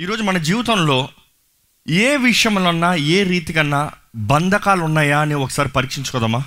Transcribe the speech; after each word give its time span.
ఈరోజు 0.00 0.22
మన 0.22 0.38
జీవితంలో 0.38 1.08
ఏ 1.88 2.16
విషయంలోన్నా 2.16 2.94
ఏ 2.94 3.22
రీతికన్నా 3.22 3.90
బంధకాలు 4.16 4.82
ఉన్నాయా 4.82 5.20
అని 5.20 5.34
ఒకసారి 5.34 5.68
పరీక్షించుకోదామా 5.68 6.44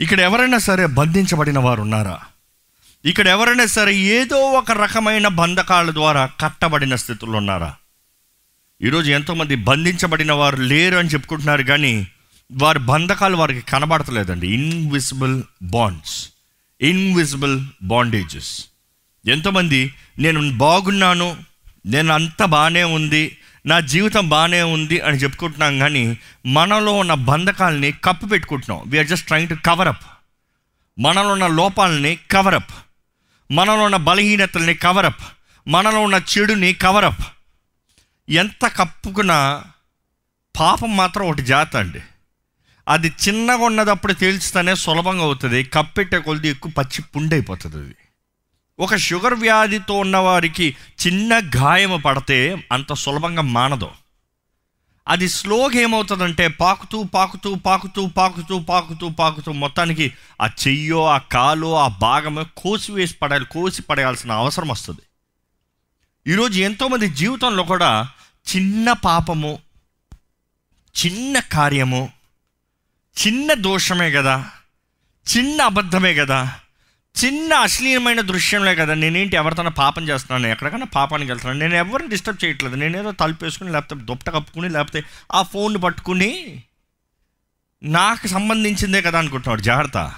ఇక్కడ 0.00 0.20
ఎవరైనా 0.20 0.58
సరే 0.58 0.86
బంధించబడిన 0.86 1.58
వారు 1.58 1.82
ఉన్నారా? 1.82 2.20
ఇక్కడ 3.04 3.28
ఎవరైనా 3.28 3.66
సరే 3.66 3.94
ఏదో 3.94 4.36
ఒక 4.36 4.72
రకమైన 4.72 5.28
బంధకాల 5.28 5.90
ద్వారా 5.90 6.30
కట్టబడిన 6.40 6.94
స్థితిలో 6.94 7.32
ఉన్నారా? 7.32 7.74
ఈరోజు 8.82 9.10
ఎంతోమంది 9.10 9.56
బంధించబడిన 9.56 10.32
వారు 10.32 10.56
లేరు 10.56 10.96
అని 10.96 11.08
చెప్పుకుంటున్నారు 11.08 11.62
కానీ 11.62 12.06
వారి 12.52 12.78
బంధకాలు 12.78 13.36
వారికి 13.36 13.60
కనబడతలేదండి. 13.60 14.48
Invisible 14.48 15.42
bonds 15.62 16.28
invisible 16.80 17.64
bandages. 17.82 18.64
ఎంతోమంది 19.28 19.94
నేను 20.18 20.56
బాగున్నాను 20.56 21.53
నేను 21.86 22.14
అంత 22.14 22.44
బాగానే 22.44 22.84
ఉంది 22.84 23.38
నా 23.66 23.80
జీవితం 23.80 24.28
బాగానే 24.28 24.62
ఉంది 24.62 25.00
అని 25.00 25.16
చెప్పుకుంటున్నాం 25.16 25.78
కానీ 25.78 26.18
మనలో 26.46 26.92
ఉన్న 26.92 27.14
బంధకాలని 27.14 27.92
కప్పు 27.92 28.26
పెట్టుకుంటున్నాం. 28.26 28.82
We are 28.86 29.06
just 29.06 29.26
trying 29.26 29.48
to 29.48 29.54
cover up 29.54 30.04
మనలో 30.98 31.32
ఉన్న 31.32 31.46
లోపాలని 31.46 32.18
కవరప్ 32.30 32.70
మనలో 33.50 33.82
ఉన్న 33.82 33.96
బలహీనతల్ని 33.96 34.74
కవరప్ 34.74 35.22
మనలో 35.68 36.00
ఉన్న 36.02 36.14
చెడుని 36.14 36.72
కవరప్ 36.72 37.22
ఎంత 38.30 38.66
కప్పుకున్నా 38.66 39.64
పాపం 40.60 40.96
మాత్రం 40.96 41.28
ఒకటి 41.28 41.42
జాత 41.42 41.76
అండి. 41.76 42.00
అది 42.88 43.12
చిన్నగా 43.28 43.56
ఉన్నదప్పుడు 43.56 44.12
తేల్చితేనే 44.12 44.74
సులభంగా 44.74 45.22
అవుతుంది. 45.22 45.64
కప్పెట్టే 45.64 46.18
కొద్ది 46.18 46.48
ఎక్కువ 46.48 46.72
పచ్చి 46.78 47.02
పుండైపోతుంది 47.02 47.76
అది. 47.76 47.94
ఒక 48.78 48.96
షుగర్ 48.96 49.34
వ్యాధితో 49.34 49.94
ఉన్నవారికి 49.94 50.76
చిన్న 51.06 51.38
గాయము 51.56 51.96
పడితే 51.96 52.68
అంత 52.72 52.92
సులభంగా 52.92 53.42
మానదు. 53.42 53.90
అది 55.08 55.28
స్లోగా 55.28 55.80
ఏమవుతుందంటే 55.80 56.48
పాకుతూ 56.48 57.02
పాకుతూ 57.02 57.54
పాకుతూ 57.54 58.06
పాకుతూ 58.06 58.58
పాకుతూ 58.58 59.08
పాకుతూ 59.08 59.52
మొత్తానికి 59.52 60.12
ఆ 60.42 60.46
చెయ్యో 60.46 61.06
ఆ 61.06 61.18
కాలో 61.18 61.76
ఆ 61.76 61.88
భాగమే 61.88 62.46
కోసి 62.56 62.92
వేసి 62.92 63.14
పడాలి 63.14 63.44
కోసి 63.44 63.82
పడేయాల్సిన 63.82 64.32
అవసరం 64.32 64.68
వస్తుంది. 64.68 65.00
ఈరోజు 66.26 66.60
ఎంతోమంది 66.60 67.08
జీవితంలో 67.08 67.62
కూడా 67.62 68.08
చిన్న 68.56 68.92
పాపము 68.92 69.58
చిన్న 71.06 71.38
కార్యము 71.38 72.12
చిన్న 73.26 73.52
దోషమే 73.52 74.10
కదా 74.10 74.50
చిన్న 75.36 75.62
అబద్ధమే 75.62 76.14
కదా 76.14 76.58
చిన్న 77.24 77.54
అశ్లీలమైన 77.54 78.20
దృశ్యంలే 78.20 78.74
కదా. 78.74 78.94
నేనేంటి 78.94 79.36
ఎవరితోనో 79.36 79.70
పాపం 79.70 80.08
చేస్తున్నాను 80.08 80.52
ఎక్కడికైనా 80.52 80.86
పాపానికి 80.86 81.30
వెళ్తున్నాను. 81.30 81.58
నేను 81.58 81.74
ఎవరిని 81.74 82.08
డిస్టర్బ్ 82.08 82.44
చేయట్లేదు. 82.44 82.74
నేనేదో 82.74 83.12
తలుపు 83.12 83.44
వేసుకుని 83.44 83.72
లేకపోతే 83.72 84.04
దుప్పట 84.04 84.34
కప్పుకుని 84.34 84.68
లేకపోతే 84.68 85.04
ఆ 85.32 85.42
ఫోన్ 85.42 85.82
పట్టుకుని 85.82 86.62
నాకు 87.82 88.26
సంబంధించిందే 88.26 89.02
కదా 89.02 89.18
అనుకుంటున్నాడు. 89.18 89.60
జాగ్రత్త. 89.60 90.14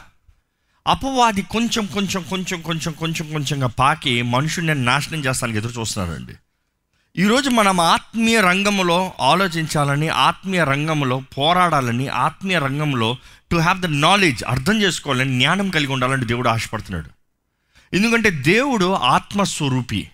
అపవాది 0.86 1.42
కొంచెం 1.42 1.86
కొంచెం 1.86 2.22
కొంచెం 2.22 2.62
కొంచెం 2.62 2.92
కొంచెం 2.92 3.33
కొంచెంగా 3.33 3.67
పాకి 3.67 4.22
మనుషుడిని 4.22 4.74
నాశనం 4.74 5.24
చేస్తానికి 5.24 5.58
ఎదురు 5.58 5.80
చూస్తున్నాడండి. 5.80 6.33
ఈరోజు 7.19 7.50
మనం 7.50 7.81
ఆత్మీయ 7.81 8.41
రంగంలో 8.41 9.12
ఆలోచించాలని 9.20 10.09
ఆత్మీయ 10.09 10.64
రంగంలో 10.64 11.23
పోరాడాలని 11.39 12.08
ఆత్మీయ 12.08 12.58
రంగంలో 12.58 13.17
టు 13.50 13.56
హ్యావ్ 13.56 13.81
ద 13.81 13.86
నాలెడ్జ్ 13.86 14.45
అర్థం 14.45 14.83
చేసుకోవాలని 14.83 15.39
జ్ఞానం 15.39 15.70
కలిగి 15.70 15.92
ఉండాలని 15.92 16.25
దేవుడు 16.25 16.48
ఆశపడుతున్నాడు. 16.48 17.11
ఎందుకంటే 17.97 18.31
దేవుడు 18.31 18.95
ఆత్మస్వరూపి. 18.95 20.11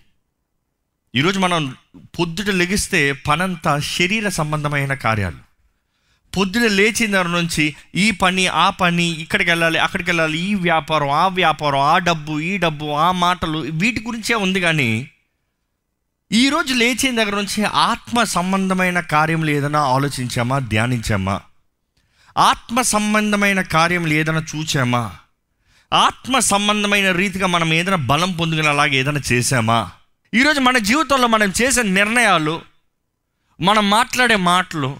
ఈరోజు 1.15 1.39
మనం 1.39 1.75
పొద్దుట 2.19 2.49
లెగిస్తే 2.49 3.11
పనంతా 3.11 3.79
శరీర 3.79 4.29
సంబంధమైన 4.29 4.93
కార్యాలు. 4.93 5.37
పొద్దున 6.37 6.67
లేచిన 6.67 7.11
దగ్గర 7.11 7.27
నుంచి 7.27 7.75
ఈ 7.95 8.11
పని 8.11 8.47
ఆ 8.47 8.69
పని 8.69 9.05
ఇక్కడికి 9.05 9.49
వెళ్ళాలి 9.49 9.79
అక్కడికి 9.79 10.09
వెళ్ళాలి 10.09 10.37
ఈ 10.37 10.53
వ్యాపారం 10.53 11.09
ఆ 11.09 11.27
వ్యాపారం 11.27 11.79
ఆ 11.79 11.97
డబ్బు 11.97 12.39
ఈ 12.39 12.57
డబ్బు 12.57 12.85
ఆ 12.85 13.11
మాటలు 13.11 13.57
వీటి 13.57 14.03
గురించే 14.03 14.35
ఉంది 14.35 14.61
కానీ 14.61 15.09
ఈరోజు 16.33 16.73
లేచిన 16.73 17.15
దగ్గర 17.15 17.35
నుంచి 17.35 17.63
ఆత్మ 17.63 18.23
సంబంధమైన 18.23 18.99
కార్యములు 18.99 19.49
ఏదైనా 19.49 19.79
ఆలోచించామా? 19.79 20.59
ధ్యానించామా? 20.59 21.41
ఆత్మ 22.37 22.81
సంబంధమైన 22.81 23.61
కార్యములు 23.61 24.13
ఏదైనా 24.13 24.45
చూచామా? 24.55 25.15
ఆత్మ 25.93 26.39
సంబంధమైన 26.39 27.11
రీతిగా 27.11 27.47
మనం 27.47 27.73
ఏదైనా 27.73 27.97
బలం 27.97 28.31
పొందుకునేలాగా 28.31 28.93
ఏదైనా 28.93 29.21
చేసామా 29.31 29.91
ఈరోజు 30.33 30.59
మన 30.59 30.77
జీవితంలో 30.77 31.27
మనం 31.27 31.53
చేసే 31.61 31.83
నిర్ణయాలు 31.83 32.61
మనం 33.61 33.89
మాట్లాడే 33.89 34.35
మాటలు 34.35 34.99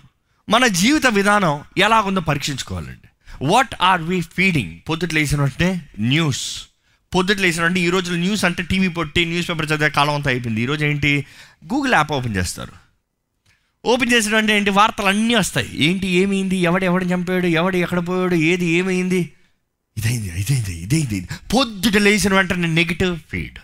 మన 0.50 0.67
జీవిత 0.67 1.07
విధానం 1.07 1.63
ఎలాగుందో 1.77 2.21
పరీక్షించుకోవాలండి. 2.21 3.07
వాట్ 3.45 3.75
ఆర్ 3.81 4.01
వి 4.01 4.21
ఫీడింగ్ 4.21 4.79
పొద్దుట్లు 4.89 5.19
వేసినట్టే 5.19 5.89
న్యూస్ 6.00 6.61
పొద్దుట 7.16 7.38
లేచినారంటే 7.38 7.79
ఈ 7.79 7.90
రోజు 7.90 8.13
న్యూస్ 8.13 8.46
అంటే 8.46 8.63
టీవీ 8.63 8.88
పొట్టి 8.88 9.25
న్యూస్ 9.25 9.50
పేపర్ 9.50 9.66
చదివే 9.66 9.90
కాలం 9.90 10.13
అంతా 10.13 10.29
అయిపోయింది. 10.29 10.62
ఈరోజు 10.62 10.85
ఏంటి? 10.85 11.25
గూగుల్ 11.74 11.94
యాప్ 11.94 12.12
ఓపెన్ 12.12 12.35
చేస్తారు. 12.35 12.72
ఓపెన్ 13.85 14.13
చేసిన 14.13 14.51
ఏంటి? 14.51 14.69
వార్తలు 14.69 15.06
అన్నీ 15.06 15.35
వస్తాయి. 15.35 15.84
ఏంటి 15.84 16.07
ఏమైంది? 16.07 16.57
ఎవడు 16.57 16.85
ఎవడు 16.85 17.06
చంపాడు? 17.06 17.46
ఎవడు 17.46 17.78
ఎక్కడ 17.78 18.07
పోయాడు? 18.07 18.35
ఏది 18.35 18.66
ఏమైంది? 18.66 19.29
ఇదైంది 19.97 20.40
ఇదైంది 20.40 20.75
ఇదైంది. 20.78 21.28
పొద్దుట 21.53 21.97
లేచిన 21.97 22.34
వెంటనే 22.34 22.68
నెగిటివ్ 22.68 23.18
ఫీడ్ 23.31 23.59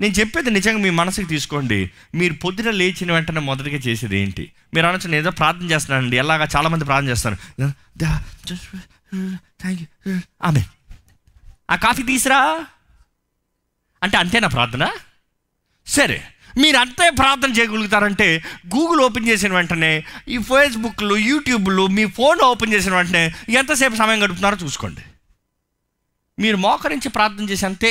నేను 0.00 0.14
చెప్పేది 0.14 0.50
నిజంగా 0.50 0.78
మీ 0.78 0.90
మనసుకి 0.90 1.26
తీసుకోండి. 1.26 1.90
మీరు 2.14 2.34
పొద్దున 2.34 2.70
లేచిన 2.70 3.12
వెంటనే 3.12 3.40
మొదటిగా 3.40 3.76
చేసేది 3.76 4.18
ఏంటి? 4.18 4.52
మీరు 4.74 4.86
అనొచ్చు 4.86 5.14
ఏదో 5.14 5.30
ప్రార్థన 5.30 5.70
చేస్తున్నానండి. 5.70 6.16
ఎలాగా? 6.16 6.48
చాలామంది 6.56 6.84
ప్రార్థన 6.84 7.10
చేస్తారు. 7.10 7.36
థ్యాంక్ 9.60 9.82
యూ 9.82 10.20
ఆమె 10.44 10.64
ఆ 11.70 11.76
కాఫీ 11.76 12.02
తీసిరా? 12.02 12.40
అంటే 14.02 14.16
అంతేనా 14.16 14.48
ప్రార్థన? 14.48 14.84
సరే 15.86 16.18
మీరు 16.58 16.76
అంతే 16.76 17.06
ప్రార్థన 17.10 17.50
చేయగలుగుతారంటే 17.52 18.28
గూగుల్ 18.74 19.00
ఓపెన్ 19.00 19.28
చేసిన 19.28 19.52
వెంటనే 19.54 19.92
ఈ 20.28 20.38
ఫేస్బుక్లు 20.38 21.16
యూట్యూబ్లు 21.16 21.84
మీ 21.96 22.04
ఫోన్ 22.18 22.40
ఓపెన్ 22.44 22.72
చేసిన 22.72 22.94
వెంటనే 22.94 23.24
ఎంతసేపు 23.58 23.96
సమయం 23.96 24.22
గడుపుతున్నారో 24.22 24.56
చూసుకోండి. 24.64 25.02
మీరు 26.38 26.56
మోకరించి 26.56 27.08
ప్రార్థన 27.08 27.44
చేసి 27.50 27.66
అంతే 27.66 27.90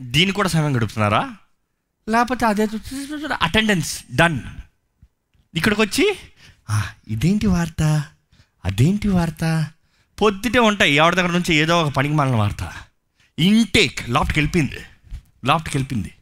దీన్ని 0.00 0.32
కూడా 0.38 0.48
సమయం 0.48 0.76
గడుపుతున్నారా? 0.76 1.22
లేకపోతే 2.08 2.46
అదే 2.46 2.64
అటెండెన్స్ 3.42 3.92
డన్. 4.14 4.40
ఇక్కడికి 5.54 5.80
వచ్చి 5.80 6.06
ఇదేంటి 7.08 7.46
వార్త? 7.46 7.82
అదేంటి 8.64 9.08
వార్త? 9.08 9.44
పొద్దుటే 10.20 10.58
ఉంటాయి 10.58 10.92
ఎవరి 10.94 11.16
దగ్గర 11.16 11.32
నుంచి 11.32 11.54
ఏదో 11.54 11.74
ఒక 11.82 11.92
పనికి 11.96 12.14
మాలిన 12.14 12.36
వార్త. 12.36 12.62
ఇంటేక్ 13.38 14.10
లాఫ్ట్కి 14.10 14.40
వెళ్ళిపోయింది 14.40 14.84
లాఫ్ట్కి 15.44 15.76
వెళ్ళిపోయింది 15.76 16.14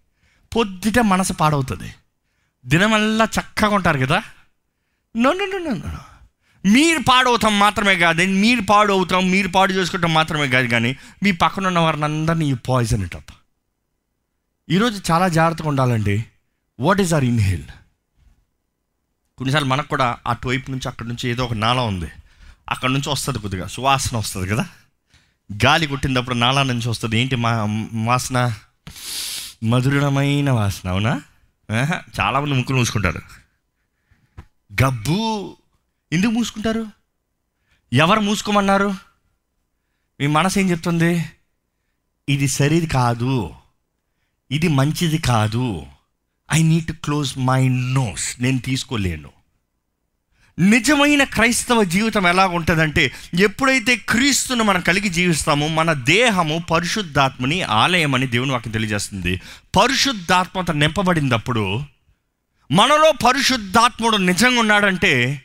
పొద్దుట 0.56 0.98
మనసు 0.98 1.32
పాడవుతుంది. 1.32 1.94
దినమల్లా 2.66 3.24
చక్కగా 3.24 3.74
ఉంటారు 3.74 3.98
కదా? 3.98 4.22
నో 5.16 5.32
నో 5.32 5.46
నో 5.46 5.58
నో 5.58 5.98
మీరు 6.70 7.02
పాడవుతాం 7.02 7.58
మాత్రమే 7.58 7.96
కాదు. 7.96 8.22
మీరు 8.22 8.60
పాడు 8.62 8.92
అవుతాం 8.92 9.30
మీరు 9.30 9.48
పాడు 9.48 9.72
చేసుకుంటాం 9.72 10.14
మాత్రమే 10.14 10.48
కాదు 10.48 10.68
కానీ 10.68 10.96
మీ 11.22 11.32
పక్కన 11.32 11.66
ఉన్న 11.66 11.78
వారిని 11.78 12.04
అందరినీ 12.04 12.50
ఈ 12.50 12.54
పాయిజన్ 12.54 13.02
ఇట్ 13.02 13.16
ఈరోజు 14.70 15.12
చాలా 15.12 15.28
జాగ్రత్తగా 15.28 15.68
ఉండాలండి. 15.68 16.24
వాట్ 16.80 17.00
ఈస్ 17.00 17.14
ఆర్ 17.14 17.24
ఇన్హేల్ 17.24 17.64
కొన్నిసార్లు 19.38 19.68
మనకు 19.68 19.88
కూడా 19.88 20.18
అటువైపు 20.26 20.70
నుంచి 20.70 20.88
అక్కడి 20.88 21.08
నుంచి 21.08 21.30
ఏదో 21.30 21.44
ఒక 21.44 21.52
నాళం 21.52 21.88
ఉంది. 21.88 22.10
అక్కడ 22.70 22.90
నుంచి 22.90 23.10
వస్తుంది 23.10 23.38
కొద్దిగా 23.38 23.66
సువాసన 23.66 24.16
వస్తుంది 24.16 24.48
కదా? 24.48 24.68
గాలి 25.52 25.86
కొట్టినప్పుడు 25.86 26.34
నాలా 26.34 26.62
నుంచి 26.62 26.88
వస్తుంది. 26.88 27.20
ఏంటి 27.20 27.36
మా 27.36 27.66
వాసన? 28.04 28.54
మధురమైన 29.64 30.50
వాసన 30.50 30.88
అవునా? 30.88 31.22
ఆహా, 31.80 32.00
చాలామంది 32.20 32.54
ముక్కులు 32.54 32.78
మూసుకుంటారు. 32.78 33.20
గబ్బు! 34.82 35.56
ఎందుకు 36.12 36.30
మూసుకుంటారు? 36.30 36.86
ఎవరు 37.92 38.20
మూసుకోమన్నారు? 38.20 38.94
మీ 40.20 40.26
మనసు 40.26 40.58
ఏం 40.58 40.70
చెప్తుంది? 40.70 41.24
ఇది 42.28 42.48
సరిది 42.48 42.86
కాదు. 42.86 43.54
ఇది 44.50 44.68
మంచిది 44.68 45.18
కాదు. 45.18 45.86
I 46.52 46.62
need 46.62 46.86
to 46.86 46.92
close 46.92 47.38
my 47.38 47.68
nose 47.68 48.42
నేను 48.42 48.58
తీసుకోలేను. 48.58 49.30
నిజమైన 50.58 51.24
క్రైస్తవ 51.24 51.82
జీవితం 51.82 52.26
ఎలా 52.26 52.46
ఉంటుందంటే 52.46 53.12
ఎప్పుడైతే 53.38 53.96
క్రీస్తును 53.96 54.64
మనం 54.64 54.80
కలిగి 54.80 55.08
జీవిస్తామో 55.08 55.68
మన 55.68 55.92
దేహము 55.92 56.64
పరిశుద్ధాత్మని 56.70 57.62
ఆలయమని 57.62 58.26
దేవుని 58.26 58.52
వాక్యం 58.52 58.72
తెలియజేస్తుంది. 58.72 59.40
పరిశుద్ధాత్మత 59.76 60.70
నింపబడినప్పుడు 60.70 61.82
మనలో 62.70 63.12
పరిశుద్ధాత్ముడు 63.12 64.16
నిజంగా 64.16 64.60
ఉన్నాడంటే 64.60 65.42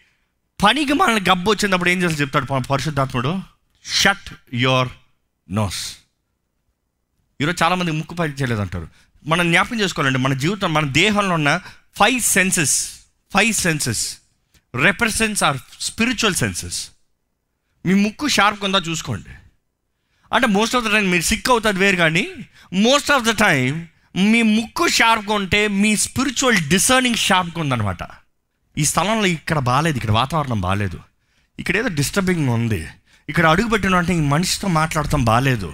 పనికి 0.63 0.93
మనల్ని 0.93 1.29
గబ్బు 1.29 1.51
వచ్చినప్పుడు 1.51 1.89
ఏం 1.89 2.03
చేసి 2.03 2.21
చెప్తాడు 2.21 2.45
పరిశుద్ధాత్ముడు? 2.45 3.39
షట్ 3.85 4.55
యువర్ 4.55 4.89
నోస్ 5.51 5.97
ఈరోజు 7.41 7.63
చాలామంది 7.63 7.91
ముక్కు 7.91 8.15
పని 8.15 8.33
చేయలేదు 8.33 8.61
అంటారు 8.61 8.87
మనం 9.25 9.51
జ్ఞాపకం 9.51 9.79
చేసుకోవాలండి 9.79 10.19
మన 10.19 10.33
జీవితం 10.33 10.73
మన 10.73 10.85
దేహంలో 10.85 11.35
ఉన్న 11.35 11.61
five 11.95 12.21
senses 12.21 12.89
five 13.33 13.53
senses 13.53 14.17
represents 14.75 15.43
our 15.43 15.57
spiritual 15.79 16.35
senses 16.35 16.79
మీ 17.85 17.93
ముక్కు 18.03 18.27
షార్ప్గా 18.27 18.65
ఉందా 18.65 18.79
చూసుకోండి. 18.89 19.31
అంటే 20.33 20.47
మోస్ట్ 20.47 20.75
ఆఫ్ 20.75 20.85
ద 20.85 20.89
టైం 20.95 21.05
మీరు 21.11 21.25
సిక్ 21.31 21.49
అవుతుంది 21.49 21.79
వేరు 21.79 21.97
కానీ 21.97 22.25
మోస్ట్ 22.73 23.11
ఆఫ్ 23.11 23.25
ద 23.29 23.29
టైం 23.29 23.87
మీ 24.31 24.41
ముక్కు 24.41 24.87
షార్ప్గా 24.87 25.35
ఉంటే 25.35 25.67
మీ 25.67 25.95
స్పిరిచువల్ 25.95 26.57
డిసర్నింగ్ 26.73 27.19
షార్ప్గా 27.27 27.61
ఉందన్నమాట. 27.61 28.03
ఈ 28.77 28.85
స్థలంలో 28.85 29.25
ఇక్కడ 29.25 29.59
బాగాలేదు 29.59 29.97
ఇక్కడ 29.97 30.11
వాతావరణం 30.11 30.61
బాగాలేదు 30.61 30.99
ఇక్కడ 31.59 31.75
ఏదో 31.77 31.87
డిస్టర్బింగ్ 31.99 32.49
ఉంది. 32.49 32.81
ఇక్కడ 33.29 33.45
అడుగుపెట్టిన 33.45 33.95
అంటే 33.95 34.13
ఈ 34.17 34.21
మనిషితో 34.35 34.67
మాట్లాడటం 34.67 35.23
బాగాలేదు 35.23 35.69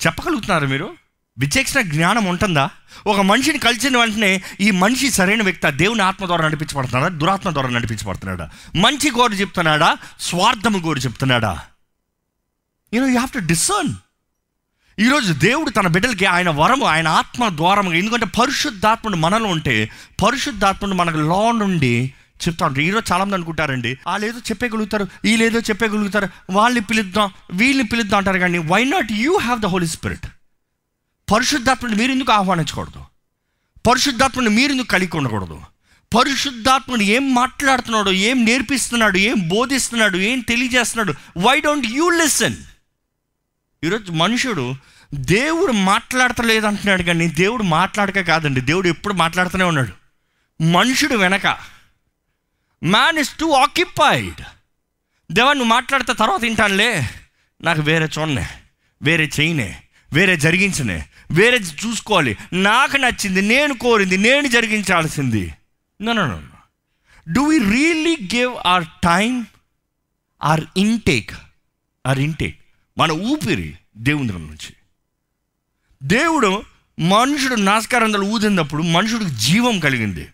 చెప్పగలుగుతున్నారు 0.00 0.66
మీరు? 0.66 0.88
విచక్షణ 1.38 1.80
జ్ఞానం 1.80 2.24
ఉంటుందా? 2.24 2.70
ఒక 3.06 3.20
మనిషిని 3.20 3.58
కలిసిన 3.58 3.98
వెంటనే 3.98 4.42
ఈ 4.60 4.70
మనిషి 4.70 5.10
సరైన 5.10 5.42
వ్యక్తి 5.42 5.70
దేవుని 5.70 6.02
ఆత్మ 6.02 6.26
ద్వారా 6.26 6.44
నడిపించబడుతున్నాడా? 6.44 7.08
దురాత్మ 7.08 7.50
ద్వారా 7.50 7.68
నడిపించబడుతున్నాడా? 7.68 8.50
మంచి 8.76 9.10
గోరు 9.10 9.32
చెప్తున్నాడా? 9.32 9.96
స్వార్థము 10.20 10.78
గోరు 10.78 10.98
చెప్తున్నాడా? 10.98 11.60
You know 12.92 13.06
you 13.06 13.12
have 13.12 13.30
to 13.30 13.38
discern 13.38 13.94
ఈరోజు 14.98 15.32
దేవుడు 15.32 15.70
తన 15.70 15.86
బిడ్డలకి 15.86 16.26
ఆయన 16.26 16.50
వరము 16.50 16.84
ఆయన 16.84 17.08
ఆత్మ 17.08 17.48
ద్వారము 17.48 17.94
ఎందుకంటే 17.94 18.26
పరిశుద్ధాత్ముడు 18.26 19.16
మనలో 19.16 19.48
ఉంటే 19.48 19.90
పరిశుద్ధాత్ముడు 20.22 20.94
మనకు 20.94 21.16
లో 21.16 21.52
నుండి 21.52 22.12
చెప్తా 22.46 22.66
ఉంటారు 22.66 22.80
ఈరోజు 22.80 23.12
చాలా 23.12 23.24
మంది 23.24 23.34
అనుకుంటారండి 23.34 23.98
వాళ్ళు 24.06 24.26
ఏదో 24.26 24.38
చెప్పగలుగుతారు 24.38 25.06
వీళ్ళు 25.24 25.44
ఏదో 25.44 25.60
చెప్పగలుగుతారు 25.60 26.28
వాళ్ళని 26.50 26.80
పిలుద్దాం 26.80 27.30
వీళ్ళని 27.52 27.88
పిలుద్దాం 27.88 28.18
అంటారు 28.18 28.38
కానీ 28.38 28.58
why 28.58 28.84
not 28.84 29.12
you 29.12 29.36
have 29.36 29.60
the 29.60 29.66
Holy 29.66 29.86
Spirit 29.86 30.26
పరిశుద్ధాత్మని 31.32 31.96
మీరు 31.96 32.12
ఎందుకు 32.12 32.32
ఆహ్వానించకూడదు? 32.32 33.04
పరిశుద్ధాత్మని 33.86 34.48
మీరు 34.48 34.72
ఎందుకు 34.72 34.86
కలిగి 34.86 35.16
ఉండకూడదు? 35.16 35.60
పరిశుద్ధాత్మని 36.16 37.04
ఏం 37.04 37.34
మాట్లాడుతున్నాడు 37.34 38.10
ఏం 38.10 38.44
నేర్పిస్తున్నాడు 38.44 39.16
ఏం 39.16 39.48
బోధిస్తున్నాడు 39.48 40.16
ఏం 40.16 40.40
తెలియజేస్తున్నాడు? 40.40 41.14
వై 41.38 41.60
డోంట్ 41.60 41.86
యూ 41.86 42.10
లిసన్ 42.10 42.56
ఈరోజు 43.84 44.12
మనుషుడు 44.12 44.74
దేవుడు 45.14 45.72
మాట్లాడతలేదు 45.72 46.66
అంటున్నాడు 46.66 47.02
కానీ 47.02 47.28
దేవుడు 47.28 47.62
మాట్లాడక 47.62 48.20
కాదండి. 48.20 48.60
దేవుడు 48.60 48.88
ఎప్పుడు 48.88 49.14
మాట్లాడుతూనే 49.14 49.64
ఉన్నాడు. 49.64 49.92
మనుషుడు 50.62 51.14
వెనక. 51.14 51.46
మ్యాన్ 52.84 53.18
ఇస్ 53.18 53.38
టు 53.38 53.44
ఆక్యుపైడ్ 53.44 54.42
దేవా 55.32 55.52
నువ్వు 55.52 55.68
మాట్లాడితే 55.68 56.14
తర్వాత 56.14 56.40
తింటానులే 56.40 57.10
నాకు 57.62 57.80
వేరే 57.80 58.04
చూడనే 58.04 58.48
వేరే 59.02 59.30
చేయనే 59.40 59.82
వేరే 60.12 60.36
జరిగించనే 60.36 61.06
వేరే 61.30 61.56
చూసుకోవాలి. 61.56 62.36
నాకు 62.52 62.96
నచ్చింది 62.96 63.42
నేను 63.42 63.74
కోరింది 63.74 64.16
నేను 64.16 64.46
జరిగించాల్సింది. 64.46 65.54
No 66.02 66.42
do 67.32 67.42
we 67.42 67.58
really 67.58 68.18
give 68.34 68.54
our 68.66 68.84
time 68.84 69.44
our 70.42 70.64
intake 70.76 71.30
our 72.06 72.18
intake 72.18 72.58
మన 72.98 73.12
ఊపిరి 73.12 73.78
దేవుని 73.96 74.28
నుంచి. 74.28 74.74
దేవుడు 76.02 76.62
మనుషుడు 77.00 77.54
నాస్కారంలో 77.54 78.20
ఊదినప్పుడు 78.20 78.82
మనుషుడికి 78.82 79.30
జీవం 79.30 79.80
కలిగింది. 79.80 80.28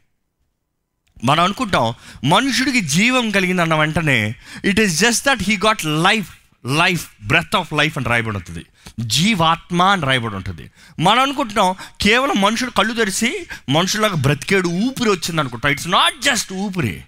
మనం 1.25 1.45
అనుకుంటాం 1.45 1.95
మనుషుడికి 2.29 2.81
జీవం 2.81 3.31
కలిగింది 3.31 3.63
అన్న 3.63 3.75
వెంటనే 3.75 4.35
it 4.65 4.81
is 4.81 5.01
just 5.01 5.27
that 5.27 5.43
he 5.43 5.57
got 5.57 5.85
life 5.85 6.37
life 6.67 7.11
breath 7.27 7.57
of 7.57 7.73
life 7.73 7.99
అని 7.99 8.09
రాయబడుతుంది 8.09 8.67
జీవాత్మ 9.01 9.83
అని 9.83 10.03
రాయబడి 10.03 10.37
ఉంటుంది. 10.37 10.71
మనం 11.01 11.23
అనుకుంటున్నాం 11.23 11.75
కేవలం 12.01 12.41
మనుషుడు 12.41 12.71
కళ్ళు 12.71 12.95
తెరిచి 12.95 13.47
మనుషులకు 13.69 14.17
బ్రతికేడు 14.17 14.69
ఊపిరి 14.69 15.11
వచ్చింది 15.11 15.41
అనుకుంటాం. 15.41 15.73
ఇట్స్ 15.73 15.89
నాట్ 15.89 16.23
జస్ట్ 16.23 16.53
ఊపిరి. 16.53 17.03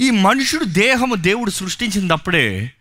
ఈ 0.00 0.10
మనుషుడు 0.10 0.64
దేహము 0.64 1.14
దేవుడు 1.14 1.50
సృష్టించినప్పుడే 1.50 2.72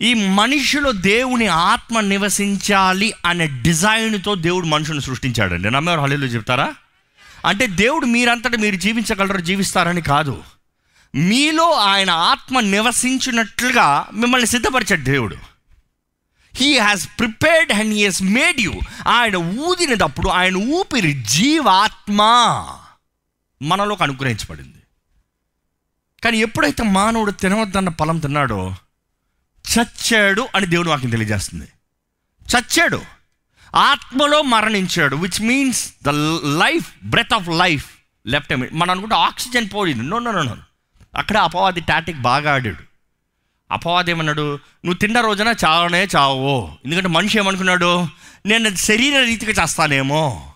ఈ 0.00 0.14
మనిషిలో 0.14 0.92
దేవుని 0.92 1.46
ఆత్మ 1.46 2.00
నివసించాలి 2.00 3.12
అనే 3.26 3.46
డిజైన్తో 3.46 4.34
దేవుడు 4.34 4.66
మనుషుని 4.66 5.02
సృష్టించాడండి. 5.02 5.70
నమ్మేవారు 5.70 6.00
హలీలు 6.00 6.26
చెప్తారా? 6.26 6.74
అంటే 7.46 7.66
దేవుడు 7.66 8.06
మీరంతటా 8.06 8.58
మీరు 8.58 8.76
జీవించగలరు 8.76 9.40
జీవిస్తారని 9.40 10.00
కాదు. 10.00 10.44
మీలో 11.14 11.72
ఆయన 11.72 12.10
ఆత్మ 12.10 12.60
నివసించినట్లుగా 12.60 14.06
మిమ్మల్ని 14.12 14.46
సిద్ధపరిచాడు 14.46 15.00
దేవుడు. 15.00 15.36
He 16.58 16.78
has 16.78 17.08
prepared 17.18 17.72
and 17.72 17.94
he 17.94 18.04
has 18.04 18.22
made 18.22 18.60
you 18.60 18.74
ఆయన 19.08 19.36
ఊదినప్పుడు 19.36 20.28
ఆయన 20.28 20.56
ఊపిరి 20.56 21.12
జీవాత్మ 21.12 22.22
మనలోకి 23.62 24.02
అనుగ్రహించబడింది. 24.02 24.82
కానీ 26.24 26.38
ఎప్పుడైతే 26.38 26.82
మానవుడు 26.82 27.30
తినవద్దన్న 27.30 27.88
ఫలం 28.00 28.18
తిన్నాడో 28.18 28.74
చచ్చాడు 29.78 30.48
అని 30.54 30.66
దేవుడు 30.66 30.90
వాక్యం 30.90 31.10
తెలియజేస్తుంది. 31.10 31.68
చచ్చాడు. 32.56 33.02
ఆత్మలో 33.76 34.42
మరణించాడు 34.42 35.16
which 35.16 35.42
means 35.42 35.92
the 36.02 36.08
life 36.58 36.92
breath 37.04 37.34
of 37.34 37.48
life 37.48 37.90
left 38.26 38.74
మనం 38.74 38.90
అనుకుంటే 38.90 39.14
ఆక్సిజన్ 39.14 39.68
పోయింది. 39.74 40.04
నో 40.04 40.18
నో 40.18 40.32
నో 40.32 40.56
అక్కడ 41.16 41.36
అపవాది 41.36 41.80
టాటిక్ 41.80 42.18
బాగా 42.18 42.54
ఆడాడు. 42.54 42.87
అపవాదేమన్నాడు? 43.70 44.54
నువ్వు 44.84 44.94
తిన్న 44.94 45.20
రోజున 45.20 45.54
చావనే 45.64 46.08
చావు. 46.16 46.68
ఎందుకంటే 46.84 47.08
మనిషి 47.08 47.38
ఏమనుకున్నాడు? 47.38 48.06
నేను 48.46 48.76
శరీర 48.76 49.20
రీతిగా 49.20 49.62
చేస్తానేమో. 49.62 50.52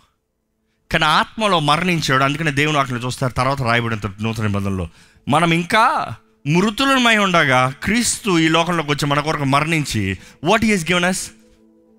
కానీ 0.92 1.04
ఆత్మలో 1.04 1.60
మరణించాడు. 1.60 2.24
అందుకనే 2.24 2.50
దేవుని 2.50 2.76
వాటిని 2.76 2.98
చూస్తారు. 2.98 3.32
తర్వాత 3.32 3.62
రాయబడిన 3.62 3.98
నూతన 4.22 4.46
నిబంధనలో. 4.46 4.88
మనం 5.28 5.52
ఇంకా 5.52 6.14
మృతులమై 6.46 7.16
ఉండగా 7.16 7.74
క్రీస్తు 7.82 8.38
ఈ 8.38 8.48
లోకంలోకి 8.48 8.90
వచ్చి 8.90 9.06
మన 9.06 9.20
కొరకు 9.20 9.44
మరణించి 9.44 10.18
what 10.44 10.64
is 10.64 10.90
given 10.90 11.04
us 11.04 11.30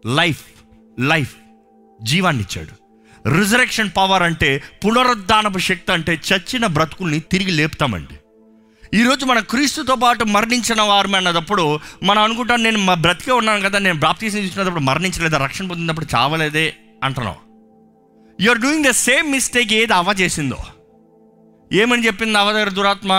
life 0.06 0.42
life 1.00 1.36
జీవాన్ని 2.04 2.44
ఇచ్చాడు. 2.44 2.84
రిజరెక్షన్ 3.40 3.90
పవర్ 3.98 4.24
అంటే 4.24 4.64
పునరుద్ధానపు 4.86 5.60
శక్తి 5.60 5.92
అంటే 5.92 6.22
చచ్చిన 6.34 6.66
బ్రతుకుల్ని 6.66 7.20
తిరిగి 7.20 7.52
లేపుతామండి. 7.52 8.14
ఈరోజు 8.94 9.26
మన 9.26 9.40
క్రీస్తుతో 9.40 9.96
పాటు 9.96 10.24
మరణించిన 10.24 10.82
వారు 10.82 11.16
అన్నదప్పుడు 11.16 11.80
మనం 12.04 12.24
అనుకుంటాం 12.24 12.64
నేను 12.64 12.78
మా 12.78 12.94
బ్రతికే 12.94 13.32
ఉన్నాను 13.32 13.62
కదా 13.62 13.80
నేను 13.80 14.00
బ్రాప్తీసం 14.00 14.38
ఇచ్చినప్పుడు 14.40 14.84
మరణించలేదా 14.84 15.38
రక్షణ 15.38 15.68
పొందినప్పుడు 15.68 16.08
చావలేదే 16.16 16.76
అంటున్నాం. 17.04 17.36
You 18.42 18.50
are 18.50 18.60
doing 18.60 18.84
the 18.84 18.90
same 18.90 19.32
mistake 19.32 19.74
ఏది 19.74 19.94
అవ 19.94 20.16
చేసిందో. 20.20 20.58
ఏమని 21.72 22.06
చెప్పింది 22.06 22.38
అవ 22.38 22.52
దగ్గర 22.52 22.70
దురాత్మ? 22.70 23.14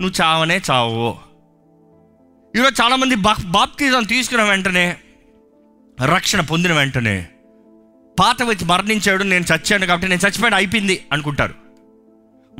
నువ్వు 0.00 0.12
చావనే 0.20 0.60
చావు. 0.70 1.16
ఈరోజు 2.56 2.82
చాలామంది 2.82 3.14
బా 3.14 3.36
బాప్తీసం 3.44 4.04
తీసుకున్న 4.04 4.42
వెంటనే 4.42 4.96
రక్షణ 6.04 6.40
పొందిన 6.40 6.72
వెంటనే 6.72 7.28
పాత 8.20 8.42
వచ్చి 8.42 8.64
మరణించాడు 8.64 9.22
నేను 9.22 9.44
చచ్చాను 9.44 9.86
కాబట్టి 9.86 10.08
నేను 10.08 10.20
చచ్చిపోయాడు 10.26 10.54
అయిపోయింది 10.54 11.06
అనుకుంటారు. 11.12 11.63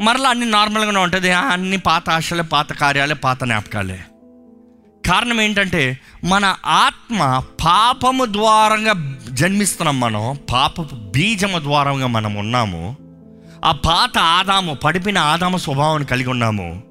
మరలా 0.01 0.31
అన్ని 0.31 0.47
నార్మల్గానే 0.47 1.01
ఉంటుంది. 1.01 1.33
అన్ని 1.33 1.77
పాత 1.77 2.11
ఆశలే 2.11 2.43
పాత 2.43 2.73
కార్యాలే 2.73 3.15
పాత 3.15 3.45
జ్ఞాపకాలే. 3.45 4.05
కారణం 5.07 5.41
ఏంటంటే 5.41 6.01
మన 6.25 6.57
ఆత్మ 6.67 7.43
పాపము 7.65 8.25
ద్వారంగా 8.25 9.21
జన్మిస్తున్నాం 9.31 10.01
మనం 10.01 10.39
పాపపు 10.53 10.95
బీజము 10.95 11.59
ద్వారంగా 11.59 12.07
మనం 12.07 12.35
ఉన్నాము. 12.35 12.97
ఆ 13.65 13.73
పాత 13.73 14.19
ఆదాము 14.19 14.75
పడిపిన 14.75 15.19
ఆదాము 15.19 15.59
స్వభావాన్ని 15.59 16.09
కలిగి 16.09 16.31
ఉన్నాము. 16.31 16.83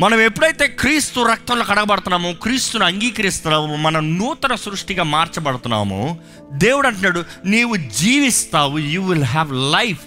మనం 0.00 0.20
ఎప్పుడైతే 0.20 0.66
క్రీస్తు 0.66 1.20
రక్తంలో 1.20 1.64
కడగబడుతున్నామో 1.64 2.32
క్రీస్తును 2.32 2.84
అంగీకరిస్తున్నామో 2.84 3.76
మనం 3.76 4.18
నూతన 4.18 4.54
సృష్టిగా 4.54 5.02
మార్చబడుతున్నామో 5.02 6.16
దేవుడు 6.52 6.86
అంటున్నాడు 6.86 7.24
నీవు 7.44 7.76
జీవిస్తావు 7.76 8.78
you 8.78 9.02
will 9.02 9.24
have 9.24 9.52
life 9.52 10.00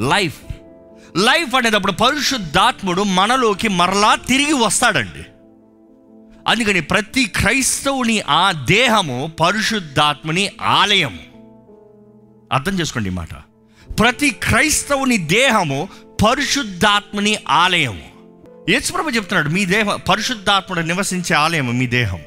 life 0.00 0.47
life 1.18 1.54
అనేటప్పుడు 1.54 1.92
పరిశుద్ధాత్ముడు 1.92 3.02
మనలోకి 3.02 3.68
మరలా 3.68 4.14
తిరిగి 4.14 4.52
వస్తాడండి. 4.52 5.24
అందుకని 6.48 6.80
ప్రతి 6.80 7.24
క్రైస్తవుని 7.24 8.20
ఆ 8.20 8.52
దేహము 8.52 9.32
పరిశుద్ధాత్మని 9.40 10.50
ఆలయము. 10.62 11.18
అర్థం 12.52 12.80
చేసుకోండి 12.80 13.08
ఈ 13.08 13.12
మాట. 13.12 13.28
ప్రతి 14.00 14.30
క్రైస్తవుని 14.30 15.18
దేహము 15.18 15.88
పరిశుద్ధాత్మని 16.24 17.38
ఆలయము. 17.48 18.08
యేసుప్రభు 18.70 19.10
చెప్తున్నాడు 19.10 19.48
మీ 19.48 19.64
దేహం 19.64 20.00
పరిశుద్ధాత్ముడు 20.08 20.80
నివసించే 20.80 21.36
ఆలయము 21.36 21.72
మీ 21.72 21.86
దేహం 21.86 22.20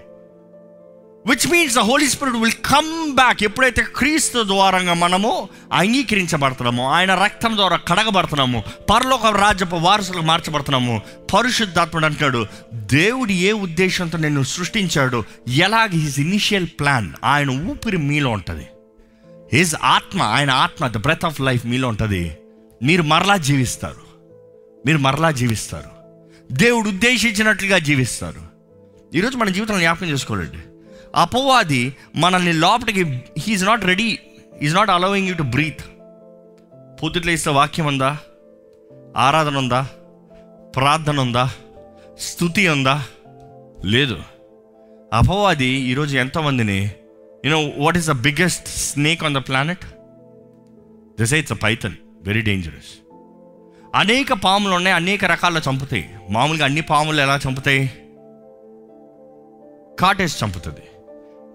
which 1.27 1.51
means 1.51 1.75
the 1.75 1.79
Holy 1.79 2.07
Spirit 2.07 2.37
will 2.37 2.51
come 2.51 3.15
back 3.15 3.43
ఎప్పుడైతే 3.43 3.85
క్రీస్తు 3.95 4.43
ద్వారంగా 4.43 4.93
మనము 4.93 5.49
అంగీకరించబడుతున్నాము 5.73 6.89
ఆయన 6.89 7.15
రక్తం 7.15 7.55
ద్వారా 7.55 7.77
కడగబడుతున్నాము 7.77 8.63
పరలోక 8.89 9.25
రాజ్యపు 9.25 9.75
వారసులకు 9.75 10.21
మార్చబడుతున్నాము 10.21 11.01
పరిశుద్ధాత్ముడు 11.33 12.05
అంటున్నాడు 12.05 12.45
దేవుడు 12.73 13.31
ఏ 13.31 13.51
ఉద్దేశంతో 13.51 14.17
నిన్ను 14.17 14.43
సృష్టించాడు? 14.43 15.23
ఎలాగ? 15.47 15.87
హిజ్ 15.87 16.19
ఇనిషియల్ 16.19 16.67
ప్లాన్ 16.67 17.11
ఆయన 17.23 17.49
ఊపిరి 17.49 17.97
మీలో 17.97 18.29
ఉంటుంది. 18.29 18.67
హిజ్ 19.53 19.75
ఆత్మ 19.83 20.21
ఆయన 20.21 20.51
ఆత్మ 20.51 20.87
ద 20.87 20.97
బ్రెత్ 20.97 21.25
ఆఫ్ 21.25 21.41
లైఫ్ 21.41 21.65
మీలో 21.65 21.87
ఉంటుంది. 21.87 22.37
మీరు 22.83 23.03
మరలా 23.03 23.37
జీవిస్తారు. 23.37 24.01
మీరు 24.85 24.97
మరలా 24.97 25.31
జీవిస్తారు. 25.31 25.89
దేవుడు 26.51 26.89
ఉద్దేశించినట్లుగా 26.89 27.77
జీవిస్తారు. 27.77 28.41
ఈరోజు 29.17 29.37
మన 29.37 29.49
జీవితంలో 29.49 29.79
జ్ఞాపకం 29.79 30.07
చేసుకోలేండి 30.07 30.57
అపవాది 31.15 31.95
మనల్ని 32.15 32.53
లోపలికి 32.53 33.03
he is 33.39 33.63
not 33.63 33.85
ready 33.85 34.19
is 34.61 34.75
not 34.75 34.89
allowing 34.89 35.27
you 35.27 35.35
to 35.35 35.43
breathe 35.43 35.81
పొద్దుట్లో 37.03 37.31
ఇస్తే 37.31 37.49
వాక్యం 37.49 37.85
ఉందా? 37.85 38.17
ఆరాధన 39.17 39.57
ఉందా? 39.57 39.87
ప్రార్థన 40.75 41.19
ఉందా? 41.19 41.49
స్థుతి 42.19 42.67
ఉందా? 42.67 43.03
లేదు. 43.85 44.17
అపవాది 45.13 45.65
ఈరోజు 45.65 46.17
ఎంతమందిని 46.17 46.91
you know 47.45 47.71
what 47.77 47.97
is 47.97 48.07
the 48.07 48.11
biggest 48.11 48.67
snake 48.67 49.23
on 49.23 49.33
the 49.33 49.37
planet 49.37 49.85
this 51.19 51.33
it's 51.33 51.51
a 51.51 51.55
python 51.55 51.95
very 52.23 52.41
dangerous 52.41 53.01
అనేక 53.95 54.33
పాములు 54.33 54.73
ఉన్నాయి 54.73 54.95
అనేక 54.95 55.25
రకాల 55.25 55.61
చంపుతాయి. 55.69 56.09
మామూలుగా 56.29 56.65
అన్ని 56.65 56.81
పాములు 56.81 57.21
ఎలా 57.21 57.39
చంపుతాయి? 57.47 57.91
కాటేజ్ 59.99 60.43
చంపుతుంది. 60.43 60.81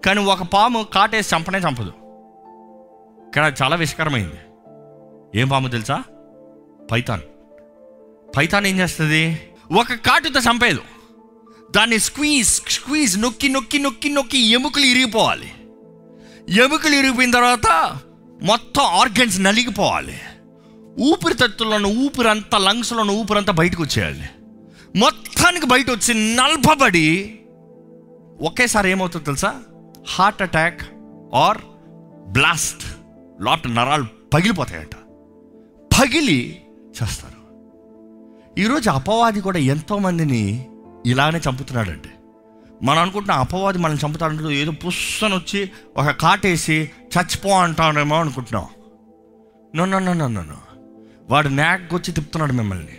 కానీ 0.04 0.24
ఒక 0.24 0.42
పాము 0.42 0.82
కాటేసి 0.82 1.36
చంపనే 1.36 1.58
చంపదు. 1.58 1.92
కానీ 3.34 3.46
అది 3.46 3.56
చాలా 3.62 3.76
విషకరమైంది. 3.76 4.36
ఏం 5.40 5.48
పాము 5.48 5.68
తెలుసా? 5.68 6.02
పైతాన్. 6.92 7.20
పైతాన్ 8.36 8.66
ఏం 8.66 8.78
చేస్తుంది? 8.78 9.40
ఒక 9.78 9.92
కాటుతో 9.92 10.40
చంపేదు. 10.40 10.80
దాన్ని 11.70 11.98
స్క్వీజ్ 11.98 12.48
స్క్వీజ్ 12.48 13.20
నొక్కి 13.20 13.48
నొక్కి 13.48 13.78
నొక్కి 13.78 14.08
నొక్కి 14.08 14.38
ఎముకలు 14.38 14.84
ఇరిగిపోవాలి. 14.84 15.54
ఎముకలు 16.48 16.94
ఇరిగిపోయిన 16.94 17.30
తర్వాత 17.30 17.98
మొత్తం 18.42 18.82
ఆర్గన్స్ 18.82 19.40
నలిగిపోవాలి. 19.40 20.20
ఊపిరితత్తులను 21.00 21.88
ఊపిరంతా 21.88 22.58
లంగ్స్లోని 22.58 23.10
ఊపిరంతా 23.10 23.52
బయటకు 23.52 23.82
వచ్చేయాలి. 23.82 24.30
మొత్తానికి 24.98 25.66
బయట 25.66 25.90
వచ్చి 25.90 26.36
నల్పబడి 26.36 27.38
ఒకేసారి 28.40 28.90
ఏమవుతుందో 28.90 29.24
తెలుసా? 29.24 29.62
Heart 30.08 30.42
attack 30.42 30.82
or 31.34 31.58
blast. 32.28 32.96
లోపల 33.40 33.70
నరాలు 33.70 34.04
పగిలిపోతాయట. 34.34 34.94
పగిలి 36.00 36.62
చేస్తారు. 37.02 37.36
ఈరోజు 38.60 38.90
అపవాది 38.90 39.40
కూడా 39.40 39.58
ఎంతోమందిని 39.58 40.66
ఇలానే 41.06 41.40
చంపుతున్నాడండి 41.50 42.08
మనం 42.82 42.98
అనుకుంటున్న 42.98 43.34
అపవాది 43.34 43.78
మనల్ని 43.78 44.06
చంపుతాడంటే 44.06 44.54
ఏదో 44.54 44.70
పుස්සని 44.70 45.34
వచ్చి 45.34 45.70
ఒక 45.96 46.10
కాటేసి 46.10 46.90
చచ్చిపో 47.00 47.50
అంటానేమో 47.50 48.16
అనుకుంటున్నాం. 48.16 48.66
నన్ను 49.76 50.26
నో 50.26 50.56
వాడు 51.30 51.48
నాక్ 51.48 52.04
తిప్పుతున్నాడు 52.04 52.52
మిమ్మల్ని. 52.52 52.98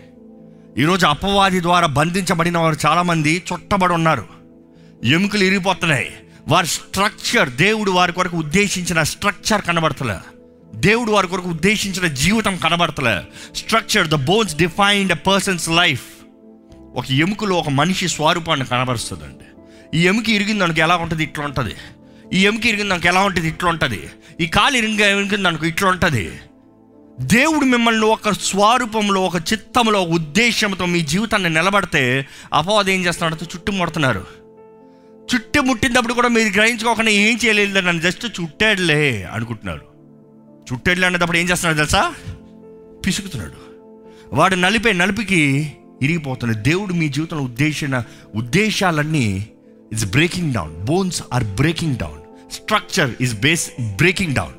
ఈరోజు 0.77 1.05
అపవాది 1.05 1.61
ద్వారా 1.61 1.87
బంధించబడిన 1.87 2.57
వారు 2.57 2.75
చాలామంది 2.85 3.43
చుట్టబడి 3.53 3.93
ఉన్నారు. 3.93 4.25
ఎముకలు 5.03 5.43
ఇరిగిపోతున్నాయి. 5.43 6.11
వారి 6.47 6.67
స్ట్రక్చర్ 6.67 7.49
దేవుడు 7.49 7.91
వారి 7.91 8.13
కొరకు 8.13 8.37
ఉద్దేశించిన 8.37 9.03
స్ట్రక్చర్ 9.03 9.61
కనబడతలే. 9.61 10.17
దేవుడు 10.75 11.11
వారి 11.11 11.27
కొరకు 11.27 11.49
ఉద్దేశించిన 11.49 12.07
జీవితం 12.07 12.57
కనబడతలే. 12.57 13.21
Structure 13.55 14.07
the 14.07 14.15
bones 14.15 14.55
defined 14.55 15.11
a 15.11 15.15
person's 15.15 15.69
life 15.69 16.03
ఒక 16.95 17.11
ఎముకలో 17.11 17.55
ఒక 17.55 17.69
మనిషి 17.69 18.07
స్వరూపాన్ని 18.07 18.65
కనబరుస్తుందండి. 18.65 19.45
ఈ 19.97 20.01
ఎముక 20.01 20.29
ఇరిగింది 20.29 20.59
దానికి 20.59 20.81
ఎలా 20.81 20.95
ఉంటుంది? 20.95 21.23
ఇట్లా 21.23 21.45
ఉంటుంది. 21.45 21.75
ఈ 22.33 22.45
ఎముక 22.45 22.65
ఇరిగింది 22.65 22.89
దానికి 22.89 23.07
ఎలా 23.07 23.21
ఉంటుంది? 23.21 23.47
ఇట్లా 23.47 23.69
ఉంటుంది. 23.69 24.09
ఈ 24.39 24.45
కాలు 24.45 24.77
ఇరిగి 24.77 24.93
ఇరిగింది 24.93 25.37
దానికి 25.37 25.67
ఇట్లా 25.67 25.89
ఉంటుంది. 25.89 26.31
దేవుడు 27.19 27.65
మిమ్మల్ని 27.65 28.05
ఒక 28.05 28.29
స్వరూపంలో 28.29 29.21
ఒక 29.21 29.35
చిత్తంలో 29.35 30.01
ఒక 30.01 30.09
ఉద్దేశంతో 30.09 30.85
మీ 30.85 31.01
జీవితాన్ని 31.01 31.49
నిలబడితే 31.49 32.27
అపవాదం 32.53 32.89
ఏం 32.89 33.05
చేస్తున్నాడు? 33.05 33.43
చుట్టుముడుతున్నారు. 33.43 34.46
చుట్టు 35.35 35.59
ముట్టినప్పుడు 35.59 36.13
కూడా 36.13 36.27
మీరు 36.27 36.49
గ్రహించుకోకుండా 36.49 37.11
ఏం 37.11 37.39
చేయలేదు 37.45 37.79
నన్ను 37.79 38.01
జస్ట్ 38.01 38.41
చుట్టాడులే 38.41 39.27
అనుకుంటున్నారు. 39.33 39.81
చుట్టాడులే 40.73 41.07
అనేటప్పుడు 41.07 41.37
ఏం 41.37 41.49
చేస్తున్నాడు 41.49 41.77
తెలుసా? 41.77 42.13
పిసుకుతున్నాడు. 43.05 43.53
వాడు 44.35 44.55
నలిపే 44.55 44.93
నలిపికి 44.93 45.73
ఇరిగిపోతున్నాడు. 46.01 46.63
దేవుడు 46.63 46.93
మీ 46.93 47.09
జీవితంలో 47.09 47.43
ఉద్దేశించిన 47.43 48.03
ఉద్దేశాలన్నీ 48.35 49.47
it's 49.91 50.05
breaking 50.05 50.53
down 50.53 50.85
bones 50.85 51.23
are 51.33 51.43
breaking 51.43 51.95
down 51.95 52.51
structure 52.53 53.09
is 53.21 53.39
base 53.39 53.71
breaking 53.95 54.35
down 54.35 54.53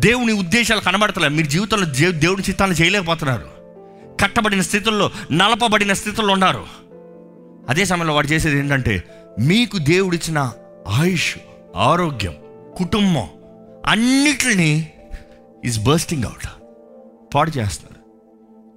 దేవుని 0.00 0.32
ఉద్దేశాలు 0.32 0.80
కనబడతలే. 0.80 1.28
మీరు 1.28 1.46
జీవితంలో 1.46 2.10
దేవుని 2.10 2.42
చిత్తాన్ని 2.42 2.76
చేయలేకపోతున్నారు. 2.76 3.48
కట్టబడిన 4.22 4.60
స్థితుల్లో 4.60 5.10
నలపబడిన 5.32 5.92
స్థితుల్లో 5.92 6.32
ఉన్నారు. 6.32 6.66
అదే 7.68 7.84
సమయంలో 7.84 8.14
వాడు 8.14 8.26
చేసేది 8.26 8.58
ఏంటంటే 8.58 9.04
మీకు 9.38 9.78
దేవుడిచ్చిన 9.78 10.52
ఆయుష్ 10.88 11.38
ఆరోగ్యం 11.76 12.34
కుటుంబం 12.78 13.28
అన్నిటిని 13.86 14.92
ఈజ్ 15.64 15.84
బర్స్టింగ్ 15.84 16.24
అవుట్ 16.24 16.46
పాడు 17.34 17.50
చేస్తున్నారు. 17.50 18.02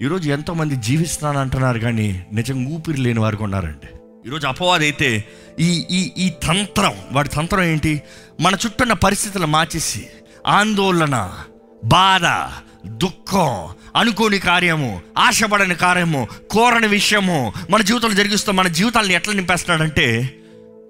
ఈరోజు 0.03 0.29
ఎంతోమంది 0.29 0.75
జీవిస్తున్నాను 0.75 1.39
అంటున్నారు 1.39 1.79
కానీ 1.79 2.25
నిజంగా 2.31 2.69
ఊపిరి 2.69 2.97
లేని 2.97 3.19
వారికి 3.19 3.43
ఉన్నారండి 3.43 3.87
ఈరోజు 4.27 4.47
అపవాది 4.47 4.83
అయితే 4.83 5.23
ఈ 5.59 5.87
ఈ 5.89 6.11
ఈ 6.17 6.29
తంత్రం 6.29 6.93
వాడి 7.11 7.29
తంత్రం 7.29 7.63
ఏంటి? 7.63 8.01
మన 8.39 8.57
చుట్టూన్న 8.65 8.93
పరిస్థితులు 8.93 9.45
మార్చేసి 9.45 10.07
ఆందోళన 10.47 11.33
బాధ 11.85 12.25
దుఃఖం 12.87 13.69
అనుకోని 13.95 14.39
కార్యము 14.39 15.01
ఆశపడని 15.17 15.75
కార్యము 15.75 16.27
కోరని 16.51 16.87
విషయము 16.87 17.53
మన 17.69 17.81
జీవితంలో 17.81 18.13
జరిగిస్తూ 18.13 18.51
మన 18.51 18.67
జీవితాలను 18.67 19.11
ఎట్లా 19.11 19.33
నింపేస్తున్నాడంటే 19.33 20.35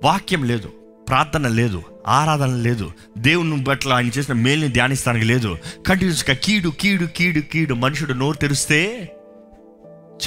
వాక్యం 0.03 0.43
లేదు 0.43 0.67
ప్రార్థన 1.07 1.47
లేదు 1.47 1.83
ఆరాధన 2.07 2.55
లేదు 2.55 2.91
దేవుని 3.17 3.63
బట్ల 3.63 3.93
ఆయన 3.93 4.07
చేసిన 4.07 4.33
మేల్ని 4.33 4.67
ధ్యానిస్తానికి 4.67 5.25
లేదు. 5.25 5.57
కంటిన్యూస్గా 5.87 6.35
కీడు 6.35 6.69
కీడు 6.69 7.05
కీడు 7.05 7.39
కీడు 7.39 7.73
మనుషుడు 7.73 8.13
నోరు 8.13 8.37
తెరిస్తే 8.37 9.11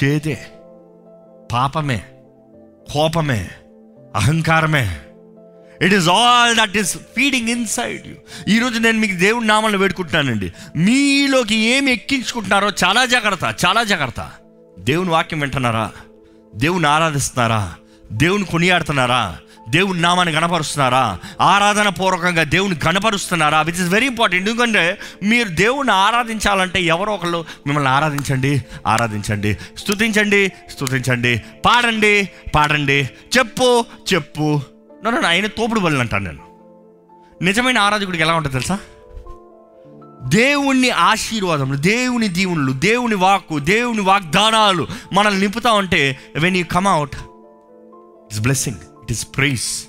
చేదే 0.03 0.47
పాపమే 1.51 2.03
కోపమే 2.91 3.49
అహంకారమే. 4.15 4.99
It 5.81 5.93
is 5.93 6.09
all 6.09 6.57
that 6.57 6.77
is 6.77 6.97
feeding 6.97 7.49
inside 7.49 8.07
you 8.07 8.13
ఈరోజు 8.47 8.79
నేను 8.79 8.99
మీకు 8.99 9.15
దేవుడి 9.15 9.47
నామాలను 9.47 9.77
వేడుకుంటున్నానండి. 9.77 10.53
మీలోకి 10.75 11.55
ఏమి 11.55 11.91
ఎక్కించుకుంటున్నారో 11.91 12.69
చాలా 12.69 13.05
జాగ్రత్త 13.05 13.65
చాలా 13.65 13.83
జాగ్రత్త. 13.83 14.31
దేవుని 14.79 15.09
వాక్యం 15.09 15.39
వింటున్నారా? 15.39 15.91
దేవుని 16.55 16.87
ఆరాధిస్తున్నారా? 16.87 17.75
దేవుని 18.11 18.45
కొనియాడుతున్నారా? 18.45 19.37
దేవుని 19.69 20.01
నామాన్ని 20.01 20.35
గణపరుస్తున్నారా? 20.35 21.19
ఆరాధన 21.41 21.89
పూర్వకంగా 21.89 22.43
దేవుని 22.43 22.75
గణపరుస్తున్నారా? 22.87 23.61
విచ్ 23.61 23.75
ఇస్ 23.75 23.93
వెరీ 23.93 24.05
ఇంపార్టెంట్ 24.05 24.49
ఎందుకంటే 24.49 24.99
మీరు 25.23 25.49
దేవుణ్ణి 25.49 25.93
ఆరాధించాలంటే 25.93 26.81
ఎవరో 26.81 27.13
ఒకళ్ళు 27.13 27.45
మిమ్మల్ని 27.67 27.89
ఆరాధించండి 27.89 28.63
ఆరాధించండి. 28.87 29.57
స్తుతించండి 29.77 30.51
స్థుతించండి 30.69 31.41
పాడండి 31.65 32.29
పాడండి. 32.55 33.09
చెప్పు 33.37 33.85
చెప్పు. 34.13 34.61
నన్ను 35.05 35.27
ఆయన 35.27 35.47
తోపుడు 35.47 35.79
బలి 35.79 35.99
అంటాను 35.99 36.25
నేను. 36.25 36.53
నిజమైన 37.41 37.77
ఆరాధకుడికి 37.77 38.23
ఎలా 38.23 38.33
ఉంటుంది 38.33 38.53
తెలుసా? 38.53 38.77
దేవుణ్ణి 40.27 40.89
ఆశీర్వాదములు 40.89 41.77
దేవుని 41.77 42.27
దీవులు 42.27 42.71
దేవుని 42.71 43.15
వాక్కు 43.15 43.59
దేవుని 43.59 44.01
వాగ్దానాలు 44.01 44.87
మనల్ని 45.13 45.39
నింపుతా 45.39 45.71
ఉంటే 45.71 46.19
when 46.35 46.57
you 46.57 46.65
come 46.65 46.87
out 46.87 47.15
it's 48.25 48.39
blessing 48.39 48.77
it 49.03 49.11
is 49.11 49.27
praise 49.37 49.83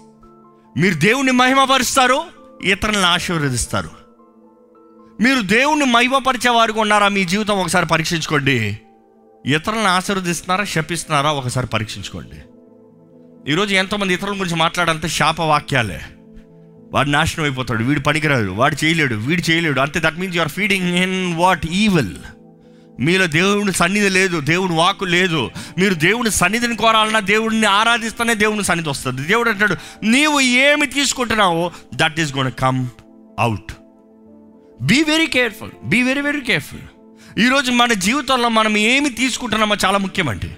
మీరు 0.77 0.95
దేవుని 0.95 1.33
మహిమపరుస్తారు 1.33 2.23
ఇతరులను 2.65 3.03
ఆశీర్వదిస్తారు. 3.03 3.91
మీరు 5.21 5.41
దేవుణ్ణి 5.41 5.87
మహిమపరిచే 5.87 6.51
వారికి 6.51 6.81
ఉన్నారా? 6.81 7.09
మీ 7.09 7.25
జీవితం 7.25 7.59
ఒకసారి 7.59 7.87
పరీక్షించుకోండి. 7.87 8.81
ఇతరులను 9.47 9.85
ఆశీర్వదిస్తున్నారా? 9.85 10.65
శపిస్తున్నారా? 10.65 11.33
ఒకసారి 11.33 11.67
పరీక్షించుకోండి. 11.67 12.43
ఈరోజు 13.53 13.75
ఎంతోమంది 13.75 14.15
ఇతరుల 14.15 14.41
గురించి 14.41 14.57
మాట్లాడంటే 14.57 15.09
శాప 15.09 15.41
వాక్యాలే 15.41 16.01
వాడు 16.93 17.09
నాశనం 17.09 17.45
అయిపోతాడు 17.45 17.85
వీడు 17.85 18.01
పనికిరాడు 18.01 18.51
వాడు 18.51 18.85
చేయలేడు 18.85 19.15
వీడు 19.15 19.51
చేయలేడు. 19.51 19.81
అంతే 19.81 20.01
that 20.01 20.19
means 20.19 20.37
you're 20.37 20.49
feeding 20.49 20.99
in 20.99 21.35
what 21.35 21.67
evil 21.67 22.15
మీలో 23.01 23.27
దేవుని 23.27 23.73
సన్నిధి 23.73 24.09
లేదు 24.09 24.41
దేవుని 24.41 24.75
వాకు 24.75 25.05
లేదు. 25.05 25.51
మీరు 25.79 25.95
దేవుని 25.95 26.31
సన్నిధిని 26.31 26.77
కోరాలన్నా 26.77 27.21
దేవుడిని 27.21 27.67
ఆరాధిస్తేనే 27.67 28.35
దేవుని 28.35 28.65
సన్నిధి 28.65 28.91
వస్తుంది. 28.91 29.23
దేవుడు 29.23 29.51
అంటాడు 29.51 29.77
నీవు 30.03 30.41
ఏమి 30.41 30.87
తీసుకుంటున్నావో 30.87 31.73
that 31.95 32.21
is 32.21 32.37
gonna 32.37 32.53
come 32.53 32.87
out 33.39 33.73
be 34.83 35.05
very 35.09 35.27
careful 35.27 35.71
be 35.85 36.03
very 36.03 36.21
very 36.21 36.41
careful 36.41 36.81
ఈరోజు 37.41 37.71
మన 37.71 37.93
జీవితంలో 37.93 38.49
మనం 38.49 38.77
ఏమి 38.77 39.11
తీసుకుంటున్నామో 39.11 39.77
చాలా 39.85 39.99
ముఖ్యమండి. 39.99 40.51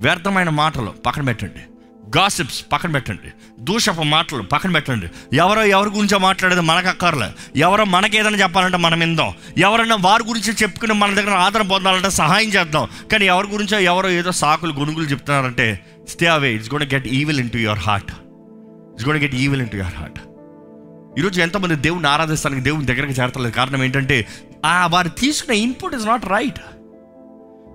వ్యర్థమైన 0.00 0.48
మాటలు 0.48 0.90
పక్కన 1.06 1.22
పెట్టండి. 1.22 1.69
గాసిప్స్ 2.16 2.64
పక్కన 2.72 2.90
పెట్టండి. 2.92 3.28
దూషపు 3.60 4.02
మాటలు 4.02 4.42
పక్కన 4.42 4.72
పెట్టండి. 4.72 5.36
ఎవరో 5.36 5.64
ఎవరి 5.64 5.90
గురించో 5.90 6.18
మాట్లాడేది 6.18 6.60
మనకు 6.60 6.88
అక్కర్లే. 6.88 7.28
ఎవరో 7.56 7.84
మనకేదైనా 7.84 8.38
చెప్పాలంటే 8.38 8.76
మనం 8.76 9.02
ఇందాం 9.02 9.32
ఎవరైనా 9.58 9.96
వారి 10.00 10.24
గురించి 10.26 10.52
చెప్పుకుని 10.52 10.94
మన 10.94 11.14
దగ్గర 11.14 11.30
ఆదరణ 11.30 11.62
పొందాలంటే 11.62 12.10
సహాయం 12.10 12.48
చేద్దాం. 12.48 12.88
కానీ 13.12 13.26
ఎవరి 13.26 13.46
గురించో 13.46 13.78
ఎవరో 13.78 14.10
ఏదో 14.10 14.32
సాకులు 14.32 14.72
గునుగులు 14.72 15.04
చెప్తున్నారంటే 15.04 15.80
stay 16.08 16.26
away 16.26 16.54
it's 16.54 16.74
gonna 16.74 16.82
get 16.94 17.06
evil 17.06 17.40
into 17.50 17.56
your 17.56 17.78
heart 17.78 18.12
it's 18.92 19.08
gonna 19.08 19.18
get 19.18 19.34
evil 19.34 19.62
into 19.70 19.76
your 19.76 19.94
heart 19.94 20.18
ఈరోజు 21.18 21.40
ఎంతమంది 21.40 21.74
దేవుని 21.74 22.06
ఆరాధిస్తానికి 22.06 22.60
దేవుని 22.60 22.86
దగ్గరికి 22.86 23.20
చేరతలేదు 23.20 23.54
కారణం 23.54 23.84
ఏంటంటే 23.84 24.26
ఆ 24.64 24.86
వారు 24.86 25.08
తీసుకున్న 25.08 25.54
ఇన్పుట్ 25.54 25.94
ఇస్ 25.94 26.06
నాట్ 26.06 26.26
రైట్ 26.26 26.60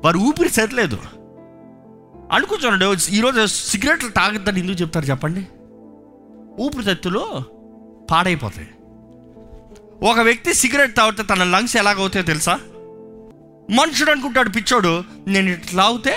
వారు 0.05 0.17
ఊపిరి 0.17 0.49
సరిలేదు 0.49 0.99
అనుకుంటున్నాడు. 2.31 2.95
ఈరోజు 3.11 3.45
సిగరెట్లు 3.45 4.09
తాగద్దని 4.09 4.59
ఎందుకు 4.59 4.81
చెప్తారు 4.81 5.05
చెప్పండి? 5.05 5.47
ఊపిరితిత్తులు 6.59 7.43
పాడైపోతాయి. 8.11 8.67
ఒక 10.11 10.19
వ్యక్తి 10.19 10.53
సిగరెట్ 10.53 10.95
తాగితే 10.95 11.23
తన 11.23 11.43
లంగ్స్ 11.43 11.77
ఎలాగవుతాయో 11.77 12.25
తెలుసా? 12.25 12.59
మనుషుడు 13.71 14.11
అనుకుంటాడు 14.11 14.49
పిచ్చోడు 14.49 15.03
నేను 15.27 15.49
ఇట్లా 15.49 15.83
తాగితే 15.83 16.15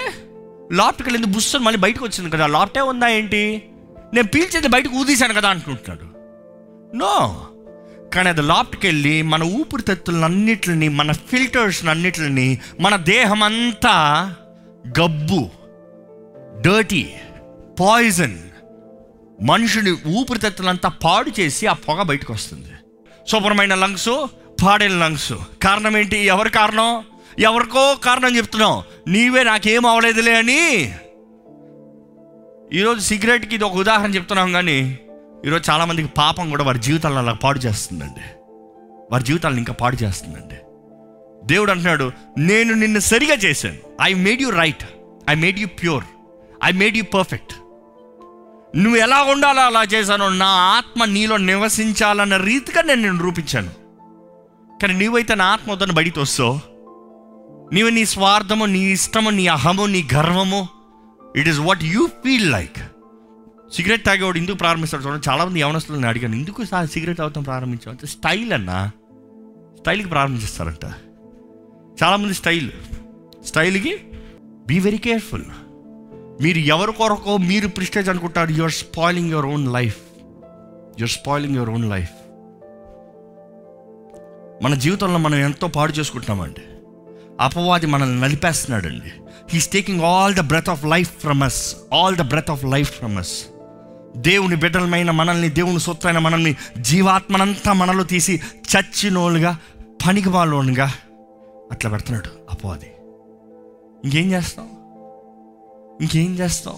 లాప్ట్కి 0.73 1.09
వెళ్ళింది 1.09 1.35
బుస్సని 1.35 1.65
మళ్ళీ 1.65 1.81
బయటకు 1.81 2.05
వచ్చింది 2.05 2.31
కదా 2.31 2.47
లాప్టే 2.47 2.81
ఉందా 2.81 3.09
ఏంటి? 3.09 3.63
నేను 4.15 4.29
పీల్చేది 4.29 4.69
బయటకు 4.69 4.97
ఊదీశాను 4.97 5.35
కదా 5.35 5.49
అనుకుంటున్నాడు 5.49 6.19
నో 6.97 7.47
కానీ 8.15 8.29
అది 8.29 8.43
లాప్ట్కి 8.43 8.87
వెళ్ళి 8.87 9.23
మన 9.23 9.43
ఊపిరితిత్తులన్నిటిని 9.43 10.89
మన 10.89 11.13
ఫిల్టర్స్ 11.13 11.87
అన్నిటిని 11.87 12.59
మన 12.81 12.97
దేహం 12.97 13.43
అంతా 13.43 14.35
గబ్బు 15.01 15.51
డర్టీ 16.61 17.15
పాయిజన్ 17.81 18.39
మనుషుని 19.43 19.91
ఊపిరితిత్తులంతా 19.91 20.89
పాడు 20.89 21.41
చేసి 21.41 21.67
ఆ 21.67 21.73
పొగ 21.73 22.03
బయటకు 22.03 22.33
వస్తుంది. 22.33 22.69
శుభ్రమైన 23.31 23.75
లంగ్స్ 23.75 24.27
పాడైన 24.65 24.91
లంగ్స్. 24.91 25.33
కారణం 25.63 25.97
ఏంటి? 25.97 26.19
ఎవరి 26.19 26.51
కారణం? 26.51 27.05
ఎవరికో 27.39 27.95
కారణం 27.95 28.37
చెప్తున్నావు. 28.37 28.83
నీవే 29.09 29.45
నాకేం 29.45 29.87
అవలేదులే 29.87 30.35
అని. 30.35 30.95
ఈరోజు 32.73 33.01
సిగరెట్కి 33.01 33.55
ఇది 33.55 33.65
ఒక 33.65 33.75
ఉదాహరణ 33.75 34.15
చెప్తున్నాం 34.15 34.53
కానీ 34.53 34.99
ఈరోజు 35.47 35.71
చాలామందికి 35.71 36.09
పాపం 36.09 36.51
కూడా 36.51 36.65
వారి 36.65 36.79
జీవితాలను 36.79 37.19
అలా 37.19 37.33
పాడు 37.33 37.59
చేస్తుందండి. 37.59 38.41
వారి 39.13 39.25
జీవితాలను 39.25 39.59
ఇంకా 39.59 39.73
పాడు 39.73 39.97
చేస్తుందండి. 39.97 40.57
దేవుడు 41.47 41.71
అంటున్నాడు 41.71 42.13
నేను 42.39 42.75
నిన్ను 42.75 43.01
సరిగా 43.01 43.35
చేశాను. 43.35 43.77
I 44.03 44.15
made 44.15 44.43
you 44.43 44.51
right 44.51 44.85
I 45.31 45.35
made 45.35 45.59
you 45.59 45.67
pure 45.67 46.05
I 46.65 46.73
made 46.73 46.97
you 46.97 47.05
perfect 47.05 47.53
నువ్వు 48.77 48.97
ఎలా 48.97 49.23
ఉండాలో 49.23 49.63
అలా 49.63 49.83
చేశాను 49.83 50.29
నా 50.29 50.47
ఆత్మ 50.47 51.05
నీలో 51.05 51.37
నివసించాలన్న 51.37 52.37
రీతిగా 52.37 52.83
నేను 52.83 53.03
నిన్ను 53.03 53.23
రూపించాను. 53.23 53.71
కానీ 54.83 54.95
నీవైతే 54.95 55.35
నా 55.35 55.45
ఆత్మ 55.45 55.73
వద్దని 55.73 55.93
బయటికి 55.93 56.21
వస్తావు. 56.21 56.61
నీవు 57.75 57.89
నీ 57.89 58.05
స్వార్థము 58.05 58.65
నీ 58.65 58.79
ఇష్టము 58.79 59.31
నీ 59.31 59.47
అహము 59.47 59.87
నీ 59.87 60.09
గర్వము 60.15 60.69
it 61.37 61.49
is 61.49 61.59
what 61.59 61.85
you 61.85 62.07
feel 62.07 62.51
like 62.53 62.79
cigarette 63.75 64.05
తాగేవాడు 64.05 64.39
ఎందుకు 64.39 64.57
ప్రారంభిస్తాడు 64.57 65.03
చూడండి. 65.03 65.31
చాలామంది 65.31 65.61
యవనస్తులను 65.61 66.09
అడిగాను 66.09 66.35
ఎందుకు 66.35 66.65
సిగరెట్ 66.65 67.19
తాగుతాం 67.19 67.43
ప్రారంభించాం 67.43 67.91
అంటే 67.91 68.07
స్టైల్ 68.07 68.53
అన్నా. 68.53 68.91
స్టైల్కి 69.81 70.09
ప్రారంభిస్తారంట. 70.09 70.85
చాలామంది 72.03 72.35
స్టైల్ 72.35 72.71
స్టైల్కి 73.45 73.99
బీ 74.67 74.79
వెరీ 74.79 74.99
కేర్ఫుల్ 74.99 75.45
మీరు 76.43 76.59
ఎవరి 76.59 76.93
కొరకో 76.93 77.37
మీరు 77.37 77.69
ప్రిస్టేజ్ 77.69 78.09
అనుకుంటారు. 78.09 78.51
Your 78.51 78.73
spoiling 78.73 79.31
your 79.31 79.47
own 79.47 79.73
life 79.73 79.97
your 80.99 81.11
spoiling 81.11 81.57
your 81.57 81.71
own 81.71 81.91
life 81.91 82.11
మన 84.63 84.75
జీవితంలో 84.75 85.19
మనం 85.19 85.35
ఎంతో 85.35 85.67
పాడు 85.67 85.93
చేసుకుంటున్నామండి. 85.93 86.61
అపవాది 87.41 87.87
మనల్ని 87.87 88.21
నలిపేస్తున్నాడండి. 88.21 89.13
He's 89.51 89.69
taking 89.69 90.01
all 90.01 90.35
the 90.35 90.41
breath 90.41 90.69
of 90.69 90.85
life 90.85 91.11
from 91.21 91.43
us 91.43 91.77
all 91.95 92.17
the 92.17 92.23
breath 92.23 92.51
of 92.51 92.65
life 92.65 92.91
from 92.93 93.19
us 93.19 93.45
దేవుని 94.17 94.57
బిడ్డలమైన 94.57 95.11
మనల్ని 95.11 95.49
దేవుని 95.49 95.81
సొత్తైన 95.81 96.19
మనల్ని 96.19 96.57
జీవాత్మనంతా 96.81 97.73
మనలో 97.73 98.05
తీసి 98.05 98.41
చచ్చినోళ్ళుగా 98.57 99.59
పనికి 100.07 100.29
వాళ్ళోనుగా 100.29 100.95
అట్లా 101.71 101.91
పెడుతున్నాడు 101.91 102.29
అపవాది. 102.51 102.93
ఇంకేం 104.05 104.33
చేస్తాం? 104.33 104.69
ఇంకేం 106.01 106.35
చేస్తాం 106.35 106.75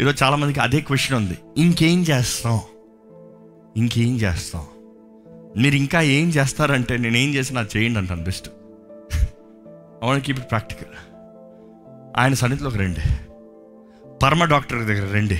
ఈరోజు 0.00 0.24
చాలామందికి 0.24 0.60
అదే 0.60 0.80
క్వశ్చన్ 0.80 1.16
ఉంది. 1.16 1.38
ఇంకేం 1.56 2.02
చేస్తాం 2.02 2.60
ఇంకేం 3.76 4.16
చేస్తాం 4.16 4.66
మీరు 5.56 5.74
ఇంకా 5.74 6.00
ఏం 6.00 6.28
చేస్తారంటే 6.28 6.96
నేను 6.96 7.16
ఏం 7.16 7.34
చేసినా 7.34 7.60
అది 7.60 7.78
చేయండి 7.78 7.98
అంటాను 7.98 8.24
బెస్ట్. 8.24 8.48
అవును 10.02 10.20
కీప్ 10.20 10.38
ఇట్ 10.38 10.50
ప్రాక్టికల్ 10.50 10.94
ఆయన 12.16 12.34
సన్నిధిలోకి 12.34 12.78
రండి. 12.78 13.00
పరమ 14.22 14.44
డాక్టర్ 14.44 14.78
దగ్గర 14.78 15.14
రండి. 15.14 15.38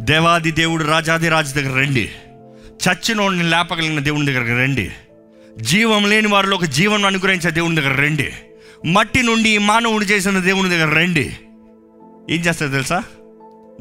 దేవాది 0.00 0.50
దేవుడు 0.50 0.84
రాజాది 0.84 1.28
రాజు 1.28 1.54
దగ్గర 1.54 1.78
రండి. 1.78 2.10
చచ్చినోడిని 2.66 3.42
లేపగలిగిన 3.42 4.00
దేవుని 4.00 4.26
దగ్గరకు 4.26 4.60
రండి. 4.60 4.90
జీవం 5.60 6.10
లేని 6.10 6.28
వారిలో 6.28 6.56
ఒక 6.56 6.64
జీవం 6.64 7.04
అనుగ్రహించే 7.04 7.50
దేవుని 7.50 7.76
దగ్గర 7.76 7.94
రండి. 7.94 8.32
మట్టి 8.86 9.22
నుండి 9.22 9.58
మానవుడు 9.58 10.04
చేసిన 10.04 10.38
దేవుని 10.38 10.70
దగ్గర 10.70 10.94
రండి. 10.94 11.36
ఏం 12.30 12.40
చేస్తాడు 12.40 12.70
తెలుసా? 12.70 13.02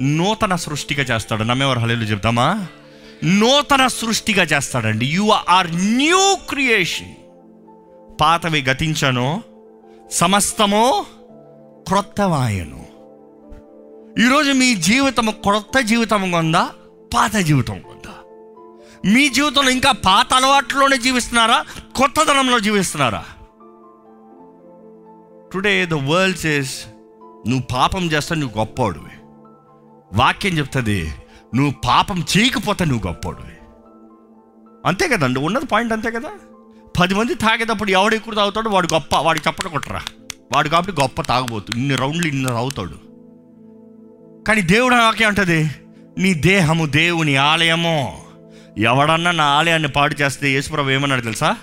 నూతన 0.02 0.56
సృష్టిగా 0.56 1.16
చేస్తాడు. 1.16 1.44
నమ్మేవారు 1.44 1.80
హలేలు 1.80 2.04
చెప్తామా? 2.04 2.68
నూతన 3.24 3.88
సృష్టిగా 3.88 4.44
చేస్తాడండి. 4.44 5.06
యు 5.06 5.30
ఆర్ 5.50 5.76
న్యూ 5.76 6.38
క్రియేషన్ 6.50 7.12
పాతవి 8.22 8.62
గతించను 8.62 9.44
సమస్తము 10.12 11.06
క్రొత్తవాయను. 11.88 12.86
ఈరోజు 14.26 14.52
మీ 14.52 14.76
జీవితం 14.76 15.30
క్రొత్త 15.30 15.80
జీవితం 15.80 16.32
ఉందా? 16.32 16.70
పాత 17.14 17.36
జీవితం 17.36 17.74
ఉందా? 17.74 18.14
మీ 19.14 19.30
జీవితంలో 19.30 19.70
ఇంకా 19.70 19.92
పాత 19.92 20.34
అలవాట్లోనే 20.34 20.98
జీవిస్తున్నారా? 20.98 21.66
కొత్తదనంలో 21.96 22.60
జీవిస్తున్నారా? 22.60 23.26
టుడే 25.54 25.86
ద 25.86 25.94
వరల్డ్ 25.94 26.38
సేస్ 26.38 26.86
నువ్వు 27.48 27.64
పాపం 27.74 28.06
చేస్తా 28.06 28.36
నువ్వు 28.36 28.60
గొప్పోడివి. 28.60 29.26
వాక్యం 30.14 30.58
చెప్తుంది 30.58 31.14
నువ్వు 31.56 31.74
పాపం 31.86 32.26
చేయకపోతే 32.38 32.86
నువ్వు 32.86 33.08
గొప్పోడివి. 33.08 33.54
అంతే 34.86 35.08
కదండి 35.08 35.40
ఉన్నది 35.40 35.66
పాయింట్ 35.66 35.94
అంతే 35.94 36.12
కదా? 36.12 36.30
పది 37.00 37.16
మంది 37.16 37.36
తాగేటప్పుడు 37.36 37.92
ఎవడు 37.92 38.16
ఎక్కువ 38.16 38.34
తాగుతాడు 38.34 38.70
వాడు 38.70 38.88
గొప్ప 38.94 39.16
వాడికి 39.16 39.50
చప్పట 39.50 39.68
కొట్టరా. 39.68 40.02
వాడు 40.56 40.70
కాబట్టి 40.70 40.92
గొప్ప 40.92 41.22
తాగబోతు 41.22 41.72
ఇన్ని 41.72 41.96
రౌండ్లు 41.96 42.28
ఇన్ని 42.28 42.46
తాగుతాడు. 42.46 43.14
కానీ 44.44 44.62
దేవుడు 44.62 44.96
నాకే 44.96 45.24
అంటది 45.24 45.72
నీ 46.18 46.34
దేహము 46.34 46.86
దేవుని 46.86 47.36
ఆలయము. 47.36 48.26
ఎవడన్నా 48.78 49.32
నా 49.32 49.44
ఆలయాన్ని 49.44 49.88
పాడు 49.88 50.16
చేస్తే 50.22 50.50
యేసుప్రభు 50.50 50.90
ఏమన్నాడు 50.90 51.22
తెలుసా? 51.22 51.58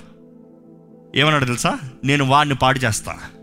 ఏమన్నాడు 1.16 1.44
తెలుసా? 1.44 1.78
నేను 2.04 2.24
వాడిని 2.24 2.54
పాడు 2.54 2.78
చేస్తాను 2.78 3.39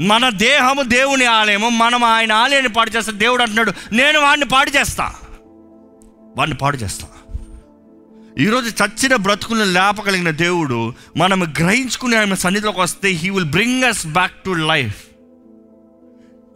మన 0.00 0.28
దేహము 0.28 0.82
దేవుని 0.82 1.24
ఆలయము 1.24 1.68
మనం 1.68 2.04
ఆయన 2.04 2.32
ఆలయాన్ని 2.32 2.72
పాడు 2.72 2.90
చేస్తా 2.90 3.12
దేవుడు 3.12 3.42
అంటున్నాడు 3.42 3.72
నేను 3.92 4.20
వాడిని 4.20 4.46
పాడు 4.46 4.70
చేస్తా. 4.70 5.12
వాడిని 6.36 6.56
పాడు 6.56 6.76
చేస్తా. 6.76 7.06
ఈరోజు 8.38 8.70
చచ్చిన 8.70 9.16
బ్రతుకులను 9.16 9.64
లేపగలిగిన 9.64 10.30
దేవుడు 10.30 10.92
మనం 11.16 11.42
గ్రహించుకుని 11.42 12.16
ఆయన 12.16 12.34
సన్నిధిలోకి 12.34 12.80
వస్తే 12.80 13.08
he 13.08 13.30
will 13.30 13.44
bring 13.44 13.84
us 13.84 14.06
back 14.06 14.44
to 14.44 14.50
life 14.50 15.02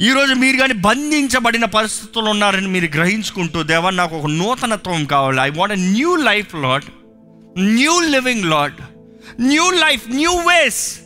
ఈరోజు 0.00 0.34
మీరు 0.34 0.56
కానీ 0.56 0.74
బంధించబడిన 0.74 1.64
పరిస్థితులు 1.64 2.30
ఉన్నారని 2.30 2.68
మీరు 2.68 2.84
గ్రహించుకుంటూ 2.84 3.62
దేవా 3.62 3.90
నాకు 3.90 4.16
ఒక 4.16 4.26
నూతనత్వం 4.26 5.04
కావాలి. 5.04 5.40
I 5.40 5.50
want 5.50 5.78
new 5.78 6.16
life 6.16 6.54
Lord 6.54 6.84
new 7.60 8.00
living 8.00 8.44
Lord 8.44 8.74
new 9.40 9.70
life 9.70 10.10
new 10.10 10.30
ways 10.30 11.00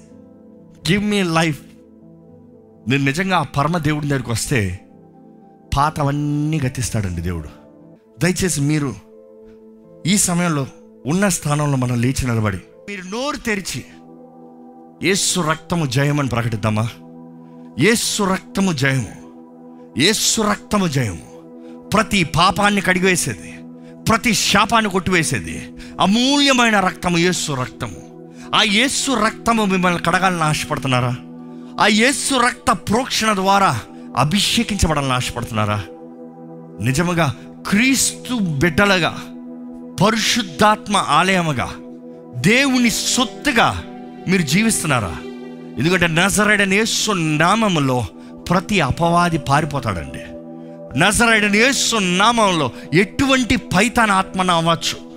give 0.90 1.05
me 1.05 1.23
life 1.23 1.59
నేను 2.88 3.05
నిజంగా 3.05 3.37
ఆ 3.37 3.42
పరమ 3.42 3.79
దేవుడి 3.79 4.09
దగ్గరికి 4.09 4.31
వస్తే 4.31 4.81
పాతవన్నీ 5.77 6.61
గతిస్తాడండి 6.61 7.20
దేవుడు. 7.23 7.49
దయచేసి 8.20 8.61
మీరు 8.61 8.94
ఈ 10.07 10.16
సమయంలో 10.16 10.66
ఉన్న 11.07 11.29
స్థానంలో 11.29 11.77
మనం 11.77 12.01
లేచి 12.01 12.27
నిలబడి 12.27 12.57
మీరు 12.88 13.03
నోరు 13.03 13.37
తెరిచి 13.37 13.85
ఏసు 15.03 15.40
రక్తము 15.40 15.87
జయమని 15.87 16.29
ప్రకటిద్దామా? 16.29 16.88
యేసు 17.79 18.23
రక్తము 18.23 18.73
జయము 18.73 19.12
యేసు 19.99 20.42
రక్తము 20.42 20.87
జయము. 20.88 21.35
ప్రతి 21.94 22.25
పాపాన్ని 22.25 22.81
కడిగివేసేది 22.81 23.55
ప్రతి 24.11 24.35
శాపాన్ని 24.35 24.90
కొట్టివేసేది 24.90 25.73
అమూల్యమైన 26.01 26.81
రక్తము 26.81 27.18
యేసు 27.18 27.53
రక్తము. 27.53 28.33
ఆ 28.55 28.62
యేసు 28.62 29.12
రక్తము 29.12 29.64
మిమ్మల్ని 29.64 30.03
కడగాలని 30.03 30.42
ఆశపడుతున్నారా? 30.42 31.16
ఆ 31.81 31.87
యేసు 31.87 32.35
రక్త 32.35 32.73
ప్రోక్షణ 32.73 33.35
ద్వారా 33.35 33.81
అభిషేకించబడాలని 34.17 35.13
ఆశపడుతున్నారా? 35.13 35.83
నిజముగా 36.81 37.37
క్రీస్తు 37.69 38.35
బిడ్డలుగా 38.35 39.19
పరిశుద్ధాత్మ 40.05 40.97
ఆలయముగా 40.97 41.73
దేవుని 42.37 42.91
సొత్తుగా 42.91 43.85
మీరు 44.29 44.43
జీవిస్తున్నారా? 44.43 45.17
ఎందుకంటే 45.79 46.07
నజరైడని 46.07 46.77
యేసు 46.77 47.13
నామములో 47.13 48.05
ప్రతి 48.51 48.81
అపవాది 48.81 49.39
పారిపోతాడండి. 49.39 50.21
నజరైడని 50.99 51.59
యేసు 51.59 51.97
నామంలో 51.97 52.71
ఎటువంటి 52.95 53.57
పైతాన 53.57 54.11
ఆత్మన 54.11 54.51
అవ్వచ్చు? 54.51 55.15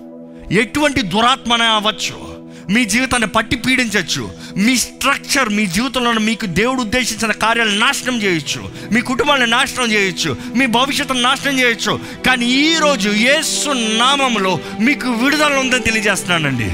ఎటువంటి 0.53 1.01
దురాత్మన 1.01 1.61
అవ్వచ్చు? 1.61 2.36
మీ 2.69 2.85
జీవితాన్ని 2.85 3.27
పట్టి 3.27 3.55
పీడించవచ్చు. 3.55 4.31
మీ 4.57 4.77
స్ట్రక్చర్ 4.77 5.49
మీ 5.49 5.65
జీవితంలో 5.65 6.11
మీకు 6.11 6.45
దేవుడు 6.45 6.81
ఉద్దేశించిన 6.81 7.31
కార్యాలు 7.31 7.71
నాశనం 7.71 8.23
చేయొచ్చు. 8.23 8.71
మీ 8.91 9.01
కుటుంబాన్ని 9.01 9.47
నాశనం 9.47 9.91
చేయొచ్చు. 9.91 10.37
మీ 10.55 10.65
భవిష్యత్తును 10.65 11.21
నాశనం 11.21 11.59
చేయొచ్చు. 11.59 11.99
కానీ 12.25 12.45
ఈరోజు 12.45 13.09
యేసు 13.09 13.69
నామంలో 13.97 14.59
మీకు 14.79 15.09
విడుదల 15.09 15.53
ఉందని 15.53 15.79
తెలియజేస్తున్నానండి. 15.79 16.71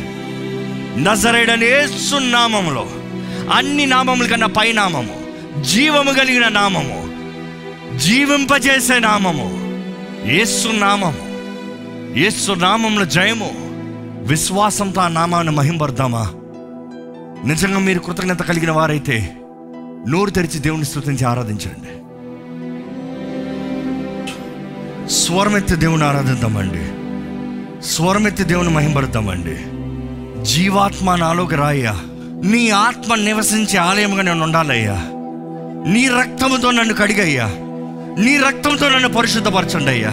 నజరేడని 1.04 1.66
యేసు 1.66 2.16
నామములో. 2.16 2.90
అన్ని 3.54 3.86
నామముల 3.86 4.28
కన్నా 4.28 4.48
పై 4.48 4.72
నామము. 4.72 5.28
జీవము 5.64 6.12
కలిగిన 6.12 6.48
నామము. 6.48 7.14
జీవింపజేసే 7.98 9.00
నామము. 9.00 9.60
యేసు 10.26 10.68
నామము. 10.68 11.34
యేసు 12.20 12.52
నామంలో 12.52 13.06
జయము. 13.06 13.63
విశ్వాసంతో 14.24 15.02
ఆ 15.02 15.08
నామాన్ని 15.08 15.56
మహింపడదామా 15.56 16.32
నిజంగా 17.46 17.80
మీరు 17.80 18.00
కృతజ్ఞత 18.00 18.42
కలిగిన 18.42 18.72
వారైతే 18.72 19.34
నోరు 20.08 20.30
తెరిచి 20.30 20.60
దేవుని 20.60 20.86
స్థుతించి 20.86 21.26
ఆరాధించండి. 21.26 22.04
స్వరమెత్తి 25.10 25.76
దేవుని 25.76 26.04
ఆరాధిద్దామండి. 26.04 26.82
స్వరమెత్తి 27.88 28.44
దేవుని 28.44 28.70
మహింపడతామండి 28.70 29.56
జీవాత్మ 30.46 31.16
నాలోకి 31.16 31.56
రాయ్యా. 31.56 31.92
నీ 32.52 32.70
ఆత్మ 32.70 33.16
నివసించే 33.16 33.78
ఆలయముగా 33.78 34.22
నేను 34.22 34.44
ఉండాలయ్యా. 34.44 34.96
నీ 35.92 36.08
రక్తముతో 36.08 36.72
నన్ను 36.72 36.94
కడిగయ్యా. 36.94 37.46
నీ 38.20 38.38
రక్తంతో 38.38 38.90
నన్ను 38.90 39.10
పరిశుద్ధపరచండి 39.10 39.92
అయ్యా 39.92 40.10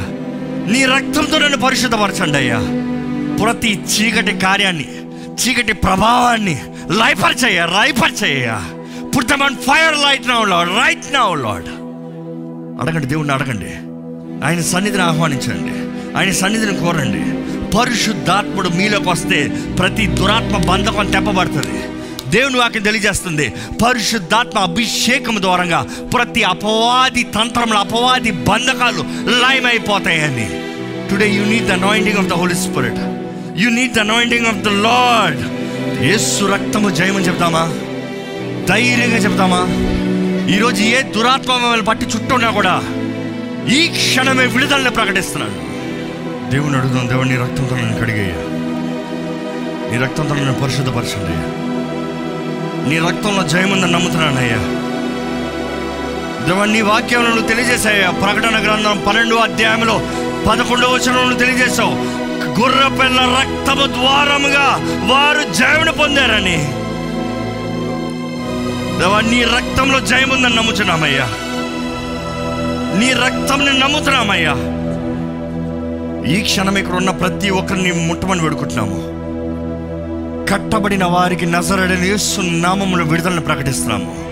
నీ 0.71 0.85
రక్తంతో 0.85 1.39
నన్ను 1.39 1.59
పరిశుద్ధపరచండి 1.59 2.39
అయ్యా 2.39 2.59
ప్రతి 3.41 3.81
చీకటి 3.81 4.39
కార్యాన్ని 4.39 4.89
చీకటి 5.35 5.73
ప్రభావాన్ని 5.73 6.63
లైపరిచయ్యా 6.91 7.65
చేయ 8.25 8.55
put 9.17 9.27
them 9.27 9.43
on 9.43 9.57
fire 9.57 9.95
light 9.99 10.29
now 10.29 10.45
Lord 10.45 10.69
right 10.69 11.15
now 11.15 11.35
Lord 11.35 11.65
అడగండి 12.81 13.07
దేవుణ్ణి 13.07 13.35
అడగండి. 13.35 13.71
ఆయన 14.47 14.61
సన్నిధిని 14.61 15.03
ఆహ్వానించండి. 15.03 15.73
ఆయన 16.19 16.33
సన్నిధిని 16.33 16.79
కోరండి. 16.79 17.41
పరిశుద్ధాత్ముడు 17.77 18.69
మీలోకి 18.69 19.09
వస్తే 19.09 19.49
ప్రతి 19.79 20.07
దురాత్మ 20.07 20.57
బంధకం 20.57 21.11
తెప్పబడుతుంది. 21.11 21.83
దేవుని 22.31 22.59
వాక్యం 22.59 22.83
తెలియజేస్తుంది. 22.83 23.53
పరిశుద్ధాత్మ 23.87 24.59
అభిషేకం 24.59 25.43
ద్వారంగా 25.43 25.87
ప్రతి 26.15 26.43
అపవాది 26.43 27.23
తంత్రముల 27.23 27.77
అపవాది 27.77 28.31
బంధకాలు 28.31 29.05
లయమైపోతాయని. 29.31 30.51
Today 31.11 31.31
you 31.31 31.45
need 31.45 31.69
the 31.69 31.73
anointing 31.73 32.19
of 32.19 32.27
the 32.27 32.33
Holy 32.33 32.55
Spirit 32.55 33.20
you 33.57 33.71
need 33.71 33.93
the 33.93 33.99
anointing 33.99 34.47
of 34.47 34.57
the 34.57 34.69
Lord 34.69 35.41
Yesu 36.03 36.45
రక్తము 36.45 36.91
జయమని 36.91 37.27
చెప్తామా? 37.27 37.63
ధైర్యంగా 38.69 39.17
చెప్తామా? 39.17 39.67
ఈరోజు 40.55 40.83
ఏ 40.83 41.03
దురాత్మ 41.03 41.53
మిమ్మల్ని 41.53 41.87
పట్టి 41.87 42.07
చుట్టున్నా 42.07 42.51
కూడా 42.51 42.83
ఈ 43.75 43.89
క్షణమే 43.89 44.47
విడుదలని 44.47 44.91
ప్రకటిస్తున్నాడు. 44.91 45.71
దేవుని 46.51 46.77
అడుగుదాం 46.77 47.09
దేవుని 47.09 47.31
నీ 47.31 47.37
రక్తంతో 47.37 47.77
నేను 47.77 48.01
కడిగయ్యా 48.01 48.35
నీ 49.93 50.05
రక్తంతో 50.05 50.35
నేను 50.35 50.55
పరిశుద్ధపరచండి 50.55 51.27
అయ్యా. 51.27 51.43
నీ 52.89 53.09
రక్తంలో 53.09 53.49
జయముందని 53.49 53.93
నమ్ముతున్నానయ్యా. 53.93 54.59
దేవా 56.47 56.65
నీ 56.65 56.81
వాక్యంలో 56.81 57.29
నువ్వు 57.29 57.49
తెలియజేశాయ్యా 57.49 58.11
ప్రకటన 58.11 58.65
గ్రంథం 58.65 59.05
పన్నెండో 59.07 59.37
అధ్యాయంలో 59.37 60.03
పదకొండవ 60.51 60.97
నువ్వు 60.97 61.39
తెలియజేశావు. 61.39 62.20
గుర్రపిల్ల 62.59 63.21
రక్తము 63.21 63.87
ద్వారముగా 63.87 64.67
వారు 65.07 65.53
జయమును 65.53 65.93
పొందారని. 65.93 66.81
దేవా 69.01 69.21
నీ 69.21 69.43
రక్తంలో 69.43 70.01
జయముందని 70.01 70.57
నమ్ముతున్నామయ్యా 70.57 71.29
నీ 72.99 73.13
రక్తంని 73.13 73.79
నమ్ముతున్నామయ్యా. 73.79 74.55
ఈ 76.33 76.43
క్షణం 76.43 76.79
ఇక్కడ 76.79 76.95
ఉన్న 76.95 77.11
ప్రతి 77.11 77.51
ఒక్కరిని 77.51 77.93
ముట్టమని 77.93 78.43
వేడుకుంటున్నాము. 78.43 79.21
కట్టబడిన 80.51 81.05
వారికి 81.05 81.47
నజరడని 81.47 82.17
నామములు 82.61 83.05
విడుదలను 83.05 83.41
ప్రకటిస్తున్నాము. 83.41 84.30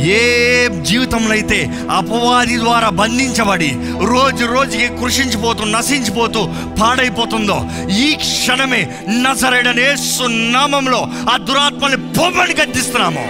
ఏ 0.00 0.68
జీవితంలో 0.68 1.30
అయితే 1.30 1.70
అపవాది 1.90 2.56
ద్వారా 2.56 2.88
బంధించబడి 2.88 3.70
రోజు 4.12 4.44
రోజుకి 4.44 4.86
కృషించిపోతూ 4.86 5.64
నశించిపోతూ 5.64 6.40
పాడైపోతుందో 6.80 7.70
ఈ 7.90 8.14
క్షణమే 8.14 8.82
నజరడని 9.08 9.82
యేసు 9.82 10.22
నామంలో 10.22 11.08
ఆ 11.32 11.36
దురాత్మని 11.36 11.96
పొమ్మని 11.96 12.54
గద్దిస్తున్నాము. 12.54 13.26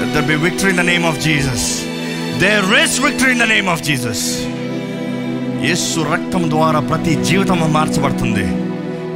Let 0.00 0.16
victory 0.16 0.26
be 0.28 0.36
victory 0.36 0.70
in 0.70 0.76
the 0.76 0.82
name 0.82 1.04
of 1.04 1.16
Jesus. 1.20 1.62
Victory 2.40 2.84
is 2.84 2.98
victory 2.98 3.32
in 3.32 3.38
the 3.38 3.46
name 3.46 3.68
Yesu 5.66 6.00
రక్తం 6.12 6.50
ద్వారా 6.50 6.80
ప్రతి 6.80 7.14
జీవితము 7.14 7.66
మార్చబడుతుంది. 7.66 8.46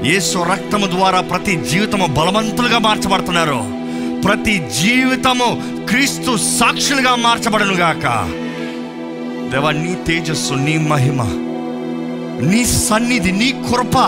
యేసు 0.08 0.38
రక్తము 0.38 0.86
ద్వారా 0.86 1.20
ప్రతి 1.20 1.56
జీవితము 1.70 2.06
బలవంతులుగా 2.06 2.78
మార్చబడుతున్నారు. 2.78 3.81
ప్రతి 4.24 4.68
జీవితము 4.82 5.62
క్రీస్తు 5.86 6.36
సాక్షులుగా 6.36 7.14
మార్చబడనుగాక 7.14 8.06
దేవా 9.50 9.70
నీ 9.70 9.96
తేజస్సు 10.06 10.54
నీ 10.54 10.78
మహిమ 10.78 11.22
నీ 12.50 12.64
సన్నిధి 12.64 13.32
నీ 13.32 13.52
కృప 13.52 13.98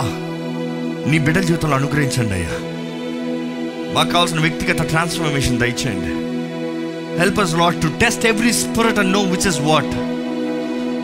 నీ 1.11 1.19
బిడ్డల 1.19 1.41
జీవితంలో 1.41 1.77
అనుగ్రహించండి 1.77 2.35
అయ్యా. 2.35 2.49
మాకు 3.93 4.11
కావాల్సిన 4.11 4.41
వ్యక్తిగత 4.41 4.83
ట్రాన్స్ఫర్మేషన్ 4.83 5.59
దయచేయండి. 5.59 6.13
Help 7.19 7.41
us 7.41 7.55
Lord 7.55 7.83
to 7.83 7.87
test 7.87 8.27
every 8.27 8.53
spirit 8.53 8.99
and 8.99 9.13
know 9.13 9.23
which 9.23 9.49
is 9.49 9.61
what 9.61 9.95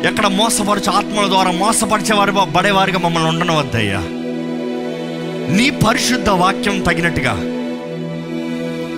ఎక్కడ 0.07 0.27
మోసపరచు 0.27 0.91
ఆత్మల 0.91 1.27
ద్వారా 1.27 1.51
మోసపరిచేవారు 1.51 2.33
పడేవారిగా 2.57 2.99
మమ్మల్ని 2.99 3.29
ఉండనవద్దయ్యా. 3.29 3.99
నీ 5.57 5.71
పరిశుద్ధ 5.71 6.29
వాక్యం 6.29 6.83
తగినట్టుగా 6.83 7.33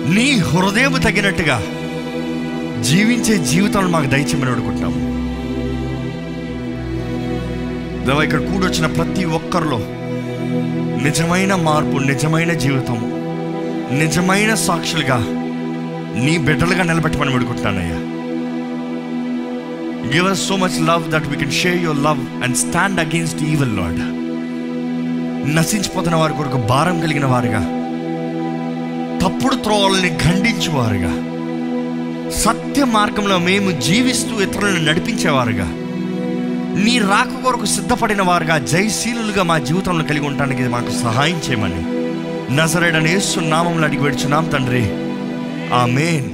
నీ 0.09 0.31
హృదయం 0.31 0.91
తగినట్టుగా 0.91 1.63
జీవించే 2.83 3.37
జీవితాలను 3.37 3.89
మాకు 3.89 4.05
దయచేయమని 4.05 4.51
అడుగుతున్నాము. 4.51 5.13
దేవా 8.05 8.23
ఇక్కడ 8.23 8.39
కూడొచ్చిన 8.39 8.85
ప్రతి 8.85 9.25
ఒక్కరిలో 9.25 9.77
నిజమైన 11.03 11.55
మార్పు 11.55 11.97
నిజమైన 11.97 12.53
జీవితం 12.53 12.95
నిజమైన 13.99 14.53
సాక్షులుగా 14.53 15.17
నీ 16.25 16.37
బిడ్డలుగా 16.37 16.83
నిలబెట్టమని 16.83 17.33
అడుగుతున్నానయ్యా. 17.33 17.99
Give 20.13 20.27
us 20.27 20.47
so 20.47 20.55
much 20.55 20.87
love 20.87 21.11
that 21.11 21.27
we 21.27 21.35
can 21.35 21.51
share 21.51 21.83
your 21.83 21.97
love 21.97 22.43
and 22.43 22.57
stand 22.57 22.99
against 22.99 23.43
evil 23.43 23.77
Lord 23.77 24.23
నశించిపోతున్న 25.55 26.15
వారి 26.15 26.33
కొరకు 26.33 26.57
భారం 26.57 26.99
కలిగిన 26.99 27.25
వారుగా 27.25 27.82
తప్పుడు 29.23 29.55
త్రోవల్ని 29.55 30.09
ఖండించేవారుగా. 30.09 31.11
సత్య 32.29 32.85
మార్గంలో 32.85 33.37
మేము 33.37 33.81
జీవిస్తూ 33.81 34.41
ఇతరులను 34.41 34.85
నడిపించేవారుగా. 34.85 35.65
నీ 36.83 36.99
రాక 36.99 37.43
కొరకు 37.43 37.65
సిద్ధపడిన 37.65 38.21
వారుగా 38.21 38.57
జయశీలుగా 38.57 39.43
మా 39.43 39.57
జీవితంలో 39.57 40.05
కలిగి 40.05 40.27
ఉండడానికి 40.27 40.63
మాకు 40.63 40.91
సహాయం 40.91 41.41
చేయమని. 41.49 41.81
నజరేడని 42.55 43.21
నామంలో 43.37 43.87
అడిగి 43.87 44.01
పెడుచున్నాం 44.01 44.45
తండ్రి. 44.45 44.85
ఆ 45.73 45.85
మెయిన్ 45.85 46.32